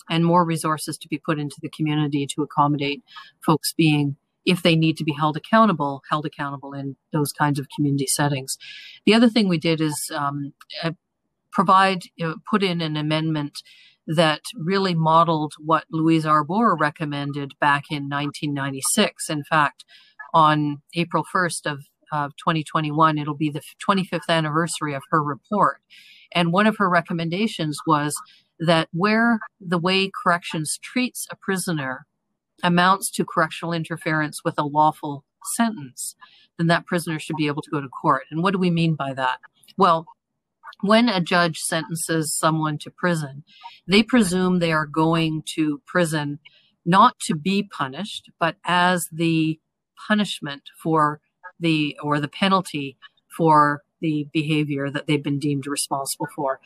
[0.10, 3.04] and more resources to be put into the community to accommodate
[3.46, 7.68] folks being if they need to be held accountable, held accountable in those kinds of
[7.76, 8.58] community settings.
[9.06, 10.54] The other thing we did is um,
[10.84, 10.92] uh,
[11.52, 13.62] provide, uh, put in an amendment
[14.10, 19.30] that really modeled what Louise Arbour recommended back in 1996.
[19.30, 19.86] In fact,
[20.34, 21.80] on April 1st of,
[22.12, 25.80] of 2021, it'll be the 25th anniversary of her report.
[26.34, 28.16] And one of her recommendations was
[28.60, 32.08] that where the way corrections treats a prisoner
[32.64, 35.24] amounts to correctional interference with a lawful
[35.56, 36.16] sentence,
[36.58, 38.24] then that prisoner should be able to go to court.
[38.32, 39.38] And what do we mean by that?
[39.78, 40.08] Well,
[40.82, 43.44] when a judge sentences someone to prison,
[43.88, 46.40] they presume they are going to prison
[46.86, 49.60] not to be punished, but as the
[50.08, 51.20] punishment for
[51.60, 52.98] the or the penalty
[53.36, 56.60] for the behavior that they've been deemed responsible for.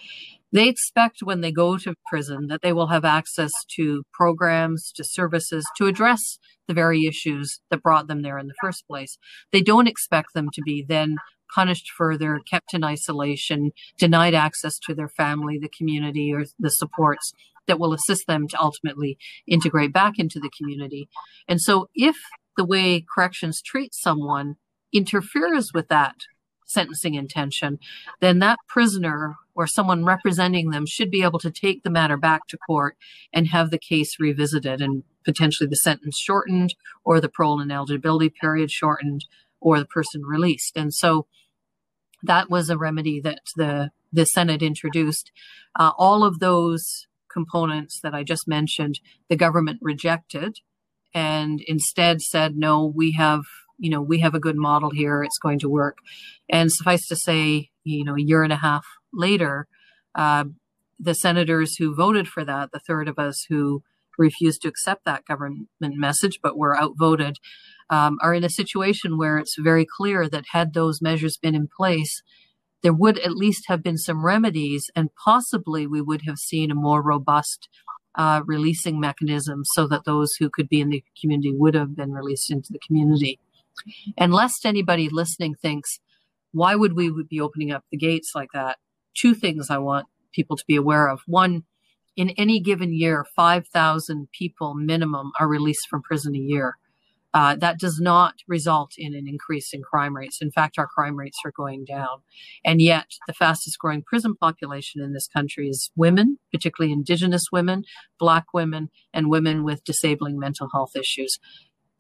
[0.52, 5.04] They expect when they go to prison that they will have access to programs, to
[5.04, 9.18] services to address the very issues that brought them there in the first place.
[9.52, 11.18] They don't expect them to be then
[11.54, 17.34] punished further, kept in isolation, denied access to their family, the community, or the supports
[17.68, 21.08] that will assist them to ultimately integrate back into the community.
[21.48, 22.18] And so if
[22.58, 24.56] the way corrections treat someone
[24.94, 26.16] interferes with that
[26.66, 27.80] sentencing intention,
[28.20, 32.48] then that prisoner or someone representing them should be able to take the matter back
[32.48, 32.98] to court
[33.32, 38.30] and have the case revisited and potentially the sentence shortened or the parole and eligibility
[38.30, 39.26] period shortened
[39.62, 40.76] or the person released.
[40.76, 41.28] And so
[42.24, 45.32] that was a remedy that the, the Senate introduced.
[45.78, 50.58] Uh, all of those components that I just mentioned, the government rejected
[51.14, 53.42] and instead said, no, we have
[53.84, 55.24] you know, we have a good model here.
[55.24, 55.98] It's going to work.
[56.50, 59.68] And suffice to say, you know, a year and a half later,
[60.16, 60.46] uh,
[61.00, 63.84] the senators who voted for that, the third of us who
[64.18, 67.38] refused to accept that government message but were outvoted,
[67.90, 71.68] um, are in a situation where it's very clear that had those measures been in
[71.68, 72.22] place,
[72.82, 76.76] there would at least have been some remedies, and possibly we would have seen a
[76.76, 77.70] more robust
[78.16, 82.12] uh, releasing mechanism so that those who could be in the community would have been
[82.12, 83.40] released into the community.
[84.18, 86.00] And lest anybody listening thinks,
[86.52, 88.78] why would we be opening up the gates like that?
[89.16, 91.22] Two things I want people to be aware of.
[91.26, 91.64] One,
[92.16, 96.78] in any given year, 5,000 people minimum are released from prison a year.
[97.34, 100.40] Uh, that does not result in an increase in crime rates.
[100.42, 102.20] In fact, our crime rates are going down.
[102.64, 107.84] And yet, the fastest growing prison population in this country is women, particularly Indigenous women,
[108.20, 111.40] Black women, and women with disabling mental health issues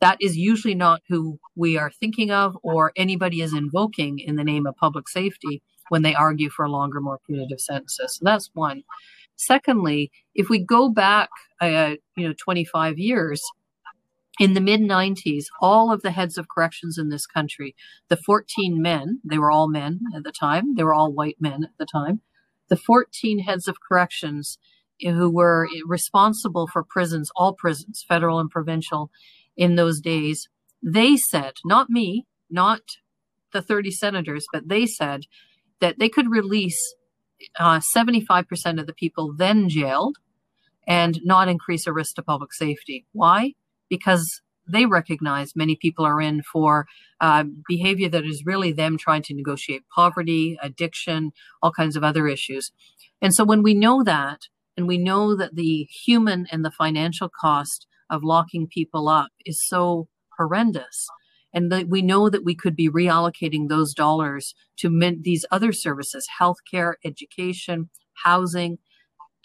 [0.04, 4.43] that is usually not who we are thinking of or anybody is invoking in the
[4.43, 8.15] name of public safety when they argue for longer, more punitive sentences.
[8.15, 8.84] So that's one.
[9.38, 11.30] Secondly, if we go back,
[11.62, 13.41] uh, you know, 25 years,
[14.39, 17.76] in the mid 90s, all of the heads of corrections in this country,
[18.10, 21.63] the 14 men, they were all men at the time, they were all white men
[21.63, 22.22] at the time,
[22.69, 24.58] the 14 heads of corrections
[25.02, 29.12] who were responsible for prisons, all prisons, federal and provincial,
[29.56, 30.48] in those days,
[30.82, 32.82] they said, not me, not
[33.52, 35.22] the 30 senators, but they said
[35.80, 36.80] that they could release
[37.60, 40.17] uh, 75% of the people then jailed
[40.88, 43.06] and not increase a risk to public safety.
[43.12, 43.54] Why?
[43.89, 46.88] Because they recognize many people are in for
[47.19, 52.28] uh, behavior that is really them trying to negotiate poverty, addiction, all kinds of other
[52.28, 52.72] issues.
[53.22, 57.30] And so when we know that, and we know that the human and the financial
[57.30, 61.08] cost of locking people up is so horrendous.
[61.56, 64.89] And that we know that we could be reallocating those dollars to
[65.22, 67.91] these other services, healthcare, education,
[68.24, 68.80] housing,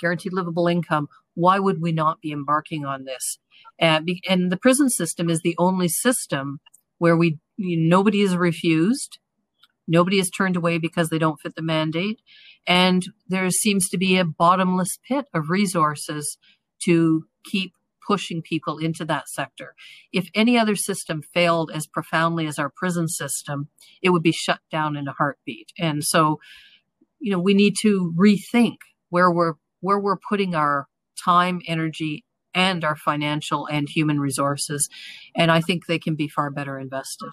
[0.00, 1.08] guaranteed livable income.
[1.34, 3.38] Why would we not be embarking on this?
[3.80, 6.60] Be, and the prison system is the only system
[6.98, 9.18] where we nobody is refused,
[9.86, 12.20] nobody is turned away because they don't fit the mandate,
[12.66, 16.38] and there seems to be a bottomless pit of resources
[16.84, 17.72] to keep
[18.06, 19.74] pushing people into that sector.
[20.12, 23.68] If any other system failed as profoundly as our prison system,
[24.02, 25.72] it would be shut down in a heartbeat.
[25.78, 26.40] And so,
[27.20, 28.76] you know, we need to rethink
[29.10, 30.88] where we're where we're putting our
[31.22, 32.24] time, energy,
[32.58, 34.88] and our financial and human resources.
[35.34, 37.30] And I think they can be far better invested.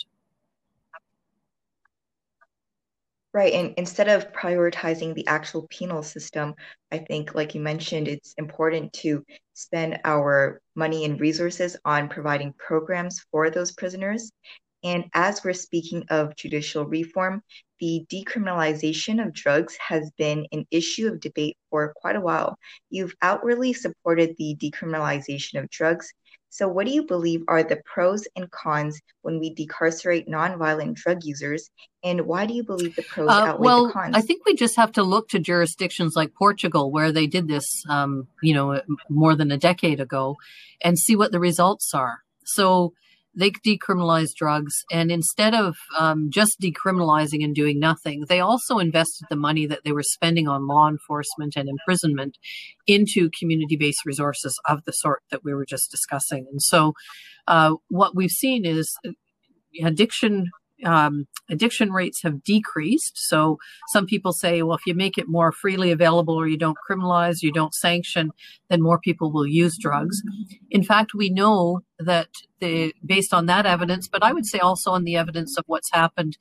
[3.33, 3.53] Right.
[3.53, 6.53] And instead of prioritizing the actual penal system,
[6.89, 12.53] I think, like you mentioned, it's important to spend our money and resources on providing
[12.53, 14.31] programs for those prisoners.
[14.85, 17.41] And as we're speaking of judicial reform,
[17.81, 22.57] the decriminalization of drugs has been an issue of debate for quite a while.
[22.89, 26.13] You've outwardly supported the decriminalization of drugs,
[26.55, 31.25] so, what do you believe are the pros and cons when we decarcerate nonviolent drug
[31.25, 31.69] users?
[32.01, 34.15] And why do you believe the pros uh, outweigh well, the cons?
[34.15, 37.83] I think we just have to look to jurisdictions like Portugal, where they did this,
[37.89, 40.37] um, you know, more than a decade ago,
[40.81, 42.19] and see what the results are.
[42.45, 42.93] So,
[43.37, 44.83] they decriminalized drugs.
[44.91, 49.81] And instead of um, just decriminalizing and doing nothing, they also invested the money that
[49.83, 52.37] they were spending on law enforcement and imprisonment
[52.87, 56.45] into community based resources of the sort that we were just discussing.
[56.49, 56.93] And so
[57.47, 59.11] uh, what we've seen is uh,
[59.83, 60.49] addiction
[60.83, 63.13] um, addiction rates have decreased.
[63.15, 63.57] So
[63.93, 67.37] some people say, well, if you make it more freely available or you don't criminalize,
[67.41, 68.31] you don't sanction,
[68.69, 70.21] then more people will use drugs.
[70.69, 72.27] In fact, we know that
[72.59, 75.89] the, based on that evidence, but I would say also on the evidence of what's
[75.91, 76.37] happened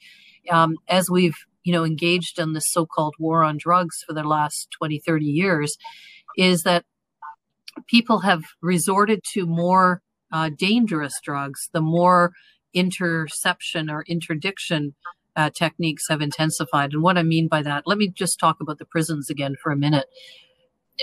[0.50, 4.68] um, as we've you know engaged in this so-called war on drugs for the last
[4.78, 5.76] 20 30 years
[6.36, 6.84] is that
[7.86, 12.32] people have resorted to more uh, dangerous drugs the more
[12.74, 14.94] interception or interdiction
[15.36, 16.92] uh, techniques have intensified.
[16.92, 19.72] And what I mean by that, let me just talk about the prisons again for
[19.72, 20.06] a minute.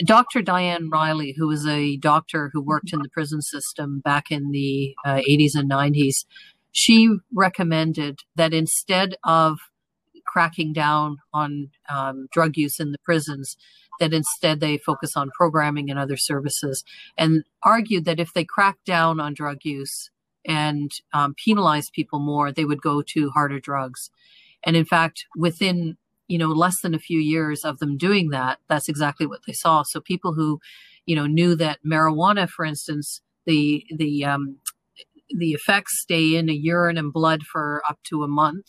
[0.05, 0.41] Dr.
[0.41, 4.95] Diane Riley, who was a doctor who worked in the prison system back in the
[5.05, 6.25] uh, 80s and 90s,
[6.71, 9.57] she recommended that instead of
[10.25, 13.57] cracking down on um, drug use in the prisons,
[13.99, 16.83] that instead they focus on programming and other services,
[17.17, 20.09] and argued that if they crack down on drug use,
[20.45, 24.09] and um, penalize people more, they would go to harder drugs.
[24.63, 28.59] And in fact, within you know less than a few years of them doing that,
[28.69, 29.83] that's exactly what they saw.
[29.83, 30.59] So people who
[31.05, 34.57] you know knew that marijuana, for instance, the the um,
[35.29, 38.67] the effects stay in a urine and blood for up to a month,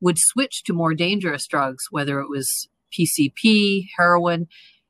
[0.00, 4.46] would switch to more dangerous drugs, whether it was PCP, heroin,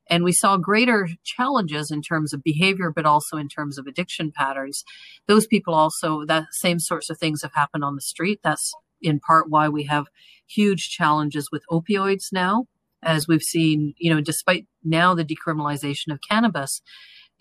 [0.08, 4.32] and we saw greater challenges in terms of behavior, but also in terms of addiction
[4.32, 4.84] patterns.
[5.26, 8.40] Those people also, that same sorts of things have happened on the street.
[8.42, 10.06] That's in part why we have
[10.48, 12.66] huge challenges with opioids now,
[13.02, 16.80] as we've seen, you know, despite now the decriminalization of cannabis.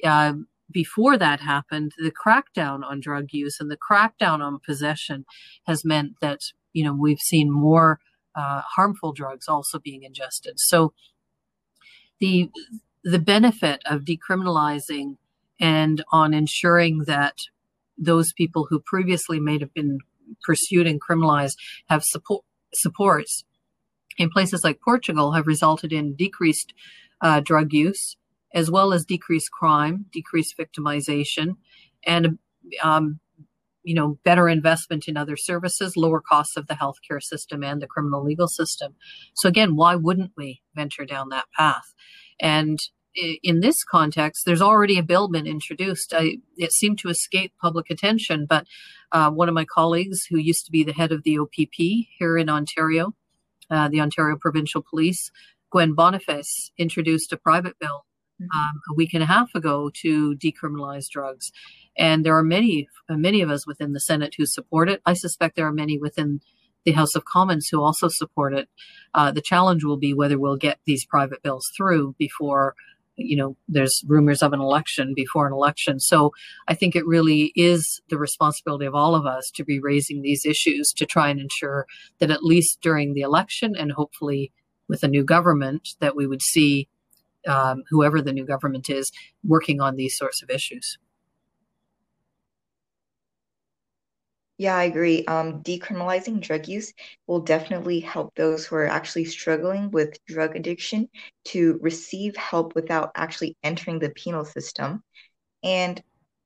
[0.03, 0.33] Uh,
[0.71, 5.25] before that happened, the crackdown on drug use and the crackdown on possession
[5.67, 6.39] has meant that,
[6.73, 7.99] you know, we've seen more
[8.35, 10.55] uh, harmful drugs also being ingested.
[10.57, 10.93] So
[12.19, 12.49] the
[13.03, 15.17] the benefit of decriminalizing
[15.59, 17.35] and on ensuring that
[17.97, 19.99] those people who previously may have been
[20.43, 21.55] pursued and criminalized
[21.87, 22.43] have support
[22.73, 23.43] supports
[24.17, 26.73] in places like Portugal have resulted in decreased
[27.21, 28.17] uh, drug use
[28.53, 31.57] as well as decreased crime, decreased victimization,
[32.05, 32.39] and
[32.81, 33.19] um,
[33.85, 37.87] you know better investment in other services, lower costs of the healthcare system and the
[37.87, 38.95] criminal legal system.
[39.35, 41.93] So again, why wouldn't we venture down that path?
[42.39, 42.79] And
[43.43, 46.13] in this context, there's already a bill been introduced.
[46.13, 48.67] I, it seemed to escape public attention, but
[49.11, 52.37] uh, one of my colleagues, who used to be the head of the OPP here
[52.37, 53.13] in Ontario,
[53.69, 55.31] uh, the Ontario Provincial Police,
[55.71, 58.05] Gwen Boniface, introduced a private bill
[58.41, 58.57] mm-hmm.
[58.57, 61.51] um, a week and a half ago to decriminalize drugs.
[61.97, 65.01] And there are many, many of us within the Senate who support it.
[65.05, 66.41] I suspect there are many within
[66.85, 68.69] the House of Commons who also support it.
[69.13, 72.75] Uh, the challenge will be whether we'll get these private bills through before,
[73.15, 75.99] you know, there's rumors of an election before an election.
[75.99, 76.31] So
[76.67, 80.45] I think it really is the responsibility of all of us to be raising these
[80.45, 81.87] issues to try and ensure
[82.19, 84.51] that at least during the election and hopefully
[84.87, 86.87] with a new government that we would see
[87.47, 89.11] um, whoever the new government is
[89.43, 90.97] working on these sorts of issues.
[94.57, 95.25] Yeah, I agree.
[95.25, 96.93] Um, decriminalizing drug use
[97.27, 101.09] will definitely help those who are actually struggling with drug addiction
[101.45, 105.03] to receive help without actually entering the penal system.
[105.63, 106.01] And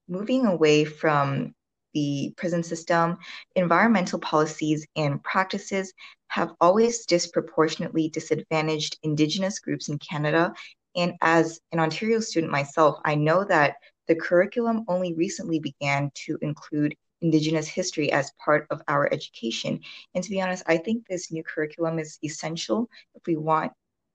[0.08, 1.56] moving away from
[1.94, 3.18] the prison system,
[3.56, 5.94] environmental policies and practices
[6.30, 10.54] have always disproportionately disadvantaged Indigenous groups in Canada.
[10.96, 13.76] And as an Ontario student myself, I know that
[14.08, 19.82] the curriculum only recently began to include Indigenous history as part of our education.
[20.16, 23.72] And to be honest, I think this new curriculum is essential if we want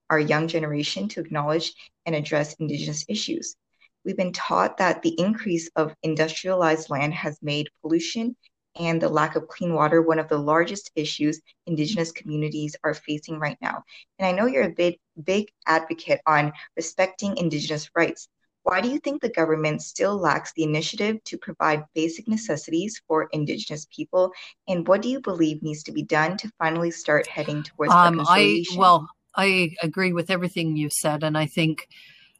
[0.09, 1.73] our young generation to acknowledge
[2.05, 3.55] and address Indigenous issues.
[4.03, 8.35] We've been taught that the increase of industrialized land has made pollution
[8.77, 13.39] and the lack of clean water one of the largest issues Indigenous communities are facing
[13.39, 13.83] right now.
[14.19, 18.27] And I know you're a big, big advocate on respecting Indigenous rights.
[18.65, 23.29] Why do you think the government still lacks the initiative to provide basic necessities for
[23.31, 24.31] Indigenous people?
[24.67, 28.17] And what do you believe needs to be done to finally start heading towards um,
[28.17, 28.75] reconciliation?
[28.75, 31.23] I, well, I agree with everything you've said.
[31.23, 31.87] And I think,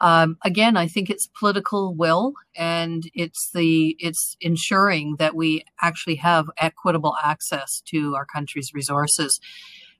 [0.01, 6.15] um, again, I think it's political will and it's the, it's ensuring that we actually
[6.15, 9.39] have equitable access to our country's resources.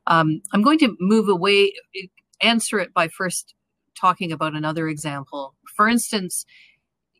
[0.07, 1.73] Um, I'm going to move away,
[2.41, 3.53] answer it by first
[3.99, 5.55] talking about another example.
[5.75, 6.45] For instance,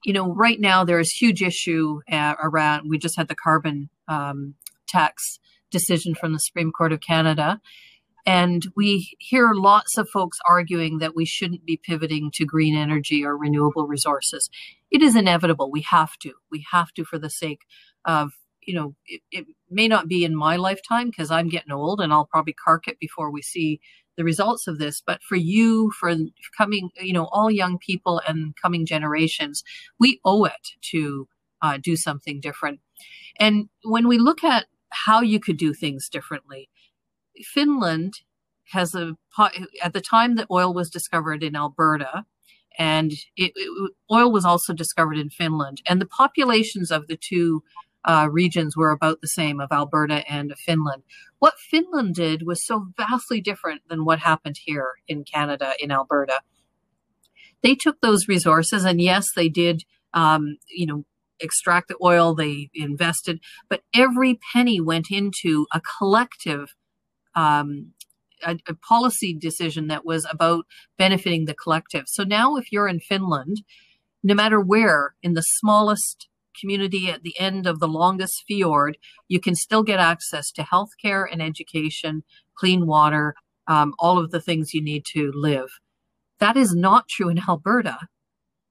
[0.03, 2.89] you know, right now there is huge issue uh, around.
[2.89, 4.53] We just had the carbon um,
[4.87, 5.39] tax
[5.71, 7.59] decision from the Supreme Court of Canada.
[8.25, 13.23] And we hear lots of folks arguing that we shouldn't be pivoting to green energy
[13.23, 14.49] or renewable resources.
[14.89, 15.69] It is inevitable.
[15.69, 16.33] We have to.
[16.49, 17.61] We have to for the sake
[18.03, 22.01] of, you know, it, it may not be in my lifetime because I'm getting old
[22.01, 23.79] and I'll probably cark it before we see
[24.17, 25.01] the results of this.
[25.05, 26.13] But for you, for
[26.57, 29.63] coming, you know, all young people and coming generations,
[29.99, 31.27] we owe it to
[31.61, 32.79] uh, do something different.
[33.39, 36.69] And when we look at how you could do things differently,
[37.43, 38.21] Finland
[38.71, 39.15] has a
[39.83, 42.25] at the time that oil was discovered in Alberta,
[42.77, 47.63] and it, it, oil was also discovered in Finland, and the populations of the two
[48.05, 51.03] uh, regions were about the same of Alberta and Finland.
[51.39, 56.41] What Finland did was so vastly different than what happened here in Canada in Alberta.
[57.61, 59.83] They took those resources, and yes, they did.
[60.13, 61.03] Um, you know,
[61.41, 66.73] extract the oil, they invested, but every penny went into a collective
[67.35, 67.91] um,
[68.45, 70.65] a, a, policy decision that was about
[70.97, 72.05] benefiting the collective.
[72.07, 73.63] So now, if you're in Finland,
[74.23, 76.29] no matter where, in the smallest
[76.59, 78.97] community at the end of the longest fjord,
[79.27, 82.23] you can still get access to healthcare and education,
[82.55, 83.35] clean water,
[83.67, 85.69] um, all of the things you need to live.
[86.39, 87.97] That is not true in Alberta,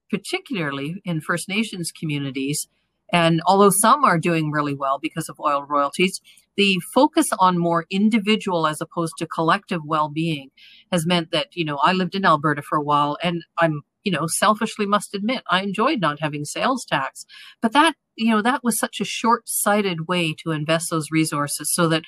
[0.09, 2.67] particularly in First Nations communities.
[3.11, 6.21] And although some are doing really well because of oil royalties,
[6.57, 10.49] the focus on more individual as opposed to collective well-being
[10.91, 14.11] has meant that you know i lived in alberta for a while and i'm you
[14.11, 17.25] know selfishly must admit i enjoyed not having sales tax.
[17.61, 21.89] But that you know that was such a short-sighted way to invest those resources so
[21.89, 22.03] that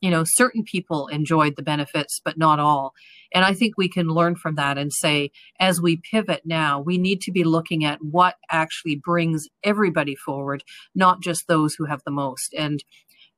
[0.00, 2.92] you know certain people enjoyed the benefits but not all.
[3.34, 5.30] And i think we can learn from that and say
[5.60, 10.64] as we pivot now we need to be looking at what actually brings everybody forward
[10.94, 12.54] not just those who have the most.
[12.56, 12.82] And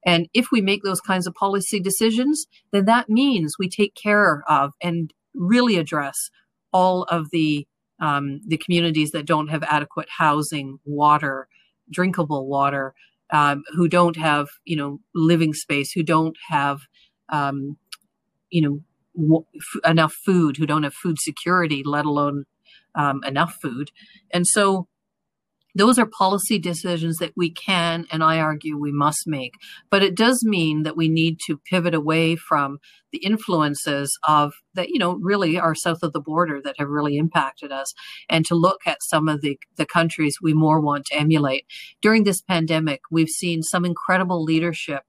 [0.06, 4.42] and if we make those kinds of policy decisions, then that means we take care
[4.48, 6.14] of and really address
[6.72, 7.66] all of the
[8.00, 11.48] um, the communities that don't have adequate housing, water,
[11.90, 12.94] drinkable water,
[13.30, 16.80] um, who don't have you know living space, who don't have
[17.28, 17.76] um,
[18.50, 18.80] you know
[19.16, 22.44] w- f- enough food, who don't have food security, let alone
[22.94, 23.90] um, enough food,
[24.32, 24.88] and so
[25.78, 29.52] those are policy decisions that we can and I argue we must make.
[29.90, 32.78] But it does mean that we need to pivot away from
[33.12, 37.16] the influences of that, you know, really are south of the border that have really
[37.16, 37.94] impacted us
[38.28, 41.64] and to look at some of the, the countries we more want to emulate.
[42.02, 45.02] During this pandemic, we've seen some incredible leadership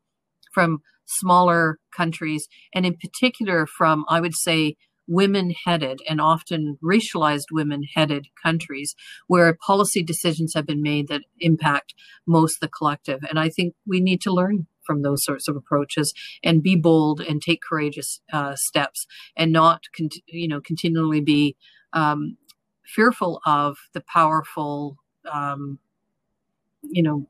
[0.54, 4.76] from smaller countries and in particular from, I would say,
[5.10, 8.96] women headed and often racialized women headed countries
[9.28, 11.96] where policy decisions have been made that impact
[12.28, 13.20] most the collective.
[13.28, 17.22] And I think we need to learn from those sorts of approaches and be bold
[17.22, 21.56] and take courageous uh, steps and not, con- you know, continually be
[21.94, 22.38] um,
[22.86, 24.98] fearful of the powerful,
[25.32, 25.80] um,
[26.84, 27.28] you know,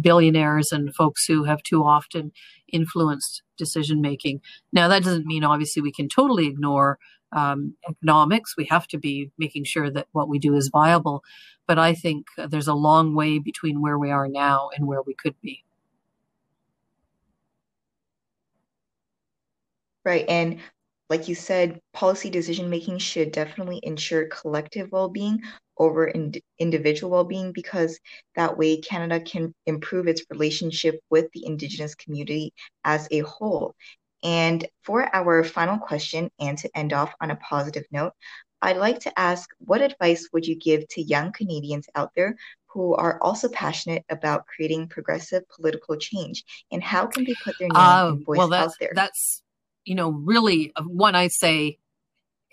[0.00, 2.32] billionaires and folks who have too often
[2.74, 4.40] influenced decision making.
[4.72, 6.98] Now, that doesn't mean obviously we can totally ignore
[7.32, 8.56] um, economics.
[8.56, 11.22] We have to be making sure that what we do is viable.
[11.66, 15.14] But I think there's a long way between where we are now and where we
[15.14, 15.64] could be.
[20.04, 20.26] Right.
[20.28, 20.58] And
[21.14, 25.40] like you said, policy decision making should definitely ensure collective well being
[25.78, 28.00] over ind- individual well-being because
[28.34, 32.52] that way Canada can improve its relationship with the Indigenous community
[32.82, 33.76] as a whole.
[34.24, 38.12] And for our final question, and to end off on a positive note,
[38.60, 42.34] I'd like to ask what advice would you give to young Canadians out there
[42.66, 46.42] who are also passionate about creating progressive political change?
[46.72, 48.90] And how can they put their name uh, and voice well, out there?
[48.96, 49.43] That's,
[49.84, 51.78] you know, really uh, one I say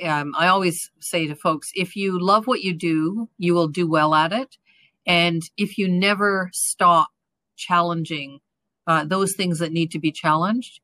[0.03, 3.87] um, I always say to folks, if you love what you do, you will do
[3.87, 4.57] well at it.
[5.05, 7.09] And if you never stop
[7.55, 8.39] challenging
[8.87, 10.79] uh, those things that need to be challenged,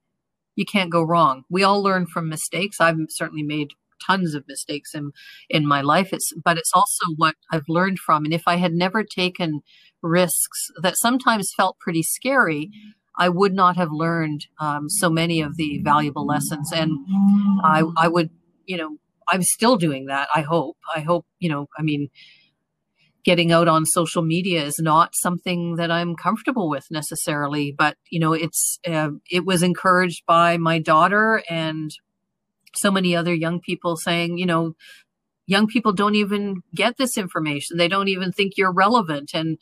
[0.55, 1.43] you can't go wrong.
[1.49, 2.79] We all learn from mistakes.
[2.79, 3.69] I've certainly made
[4.05, 5.11] tons of mistakes in
[5.49, 6.13] in my life.
[6.13, 8.25] It's but it's also what I've learned from.
[8.25, 9.61] And if I had never taken
[10.01, 12.69] risks that sometimes felt pretty scary,
[13.17, 16.71] I would not have learned um, so many of the valuable lessons.
[16.71, 16.91] And
[17.63, 18.29] I I would
[18.65, 18.97] you know
[19.27, 20.29] I'm still doing that.
[20.33, 20.77] I hope.
[20.95, 22.09] I hope, you know, I mean,
[23.25, 28.19] getting out on social media is not something that I'm comfortable with necessarily, but you
[28.19, 31.91] know, it's uh, it was encouraged by my daughter and
[32.73, 34.75] so many other young people saying, you know,
[35.45, 37.77] young people don't even get this information.
[37.77, 39.31] They don't even think you're relevant.
[39.33, 39.57] And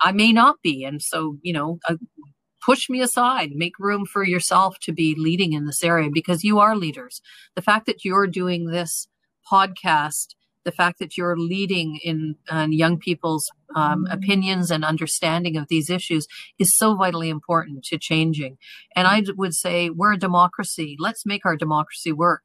[0.00, 0.84] I may not be.
[0.84, 1.96] And so, you know, uh,
[2.64, 6.58] push me aside, make room for yourself to be leading in this area because you
[6.58, 7.20] are leaders.
[7.54, 9.08] The fact that you're doing this
[9.50, 10.34] podcast,
[10.64, 12.36] the fact that you're leading in
[12.70, 14.12] young people's um, mm-hmm.
[14.12, 16.26] opinions and understanding of these issues
[16.58, 18.58] is so vitally important to changing.
[18.94, 20.96] And I would say we're a democracy.
[20.98, 22.42] Let's make our democracy work.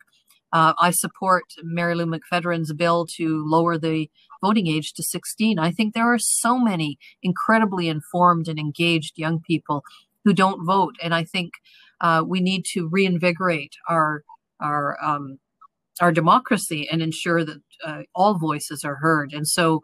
[0.53, 4.09] Uh, I support Marilou McPhedran's bill to lower the
[4.45, 5.59] voting age to 16.
[5.59, 9.83] I think there are so many incredibly informed and engaged young people
[10.23, 11.49] who don't vote, and I think
[12.01, 14.23] uh, we need to reinvigorate our
[14.59, 15.39] our um,
[16.01, 19.33] our democracy and ensure that uh, all voices are heard.
[19.33, 19.81] And so,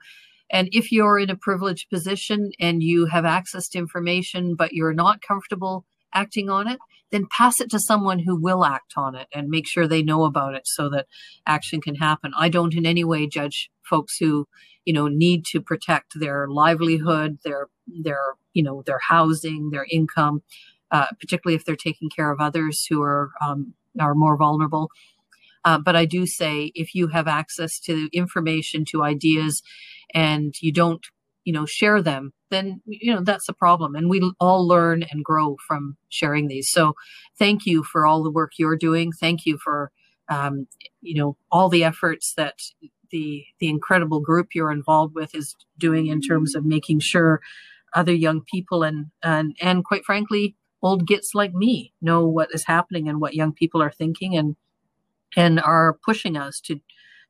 [0.51, 4.93] and if you're in a privileged position and you have access to information, but you're
[4.93, 6.79] not comfortable acting on it,
[7.11, 10.23] then pass it to someone who will act on it and make sure they know
[10.23, 11.07] about it so that
[11.45, 12.31] action can happen.
[12.37, 14.47] I don't in any way judge folks who,
[14.85, 20.41] you know, need to protect their livelihood, their their you know their housing, their income,
[20.91, 24.89] uh, particularly if they're taking care of others who are um, are more vulnerable.
[25.63, 29.61] Uh, but I do say if you have access to information, to ideas,
[30.13, 31.05] and you don't
[31.43, 33.95] you know share them then you know that's a problem.
[33.95, 36.69] And we all learn and grow from sharing these.
[36.69, 36.93] So
[37.39, 39.11] thank you for all the work you're doing.
[39.11, 39.91] Thank you for
[40.29, 40.67] um,
[41.01, 42.59] you know all the efforts that
[43.09, 47.41] the the incredible group you're involved with is doing in terms of making sure
[47.95, 52.65] other young people and and and quite frankly old gits like me know what is
[52.65, 54.55] happening and what young people are thinking and
[55.35, 56.79] and are pushing us to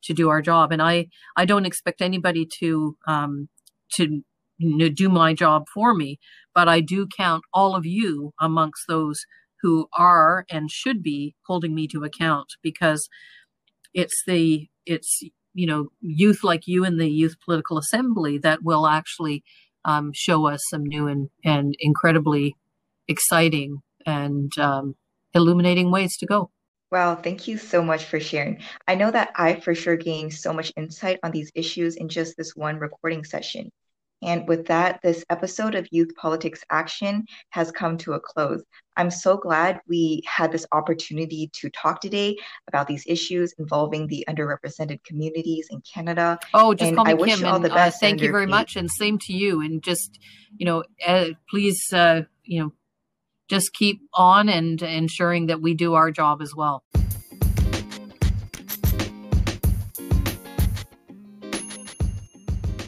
[0.04, 0.72] to do our job.
[0.72, 3.50] And i i don't expect anybody to um,
[3.96, 4.24] to
[4.58, 6.20] you know, do my job for me,
[6.54, 9.26] but I do count all of you amongst those
[9.62, 13.08] who are and should be holding me to account because
[13.94, 15.22] it's the it's
[15.54, 19.44] you know youth like you in the youth political assembly that will actually
[19.86, 22.56] um, show us some new and, and incredibly
[23.08, 24.96] exciting and um,
[25.34, 26.52] illuminating ways to go.
[26.92, 28.60] Wow, thank you so much for sharing.
[28.88, 32.36] I know that I for sure gained so much insight on these issues in just
[32.36, 33.72] this one recording session.
[34.22, 38.64] And with that, this episode of Youth Politics Action has come to a close.
[38.98, 44.24] I'm so glad we had this opportunity to talk today about these issues involving the
[44.30, 46.38] underrepresented communities in Canada.
[46.54, 47.22] Oh, just and call me I Kim.
[47.22, 47.98] Wish you all the uh, best.
[47.98, 49.62] Uh, thank Senator you very much, and same to you.
[49.62, 50.20] And just
[50.58, 52.74] you know, uh, please, uh, you know,
[53.50, 56.84] just keep on and ensuring that we do our job as well.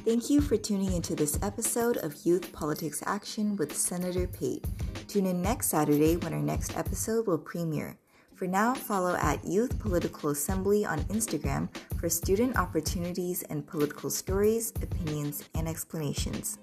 [0.06, 4.66] Thank you for tuning into this episode of Youth Politics Action with Senator Pate.
[5.08, 7.98] Tune in next Saturday when our next episode will premiere.
[8.36, 11.70] For now, follow at Youth Political Assembly on Instagram
[12.02, 16.58] for student opportunities and political stories, opinions, and explanations.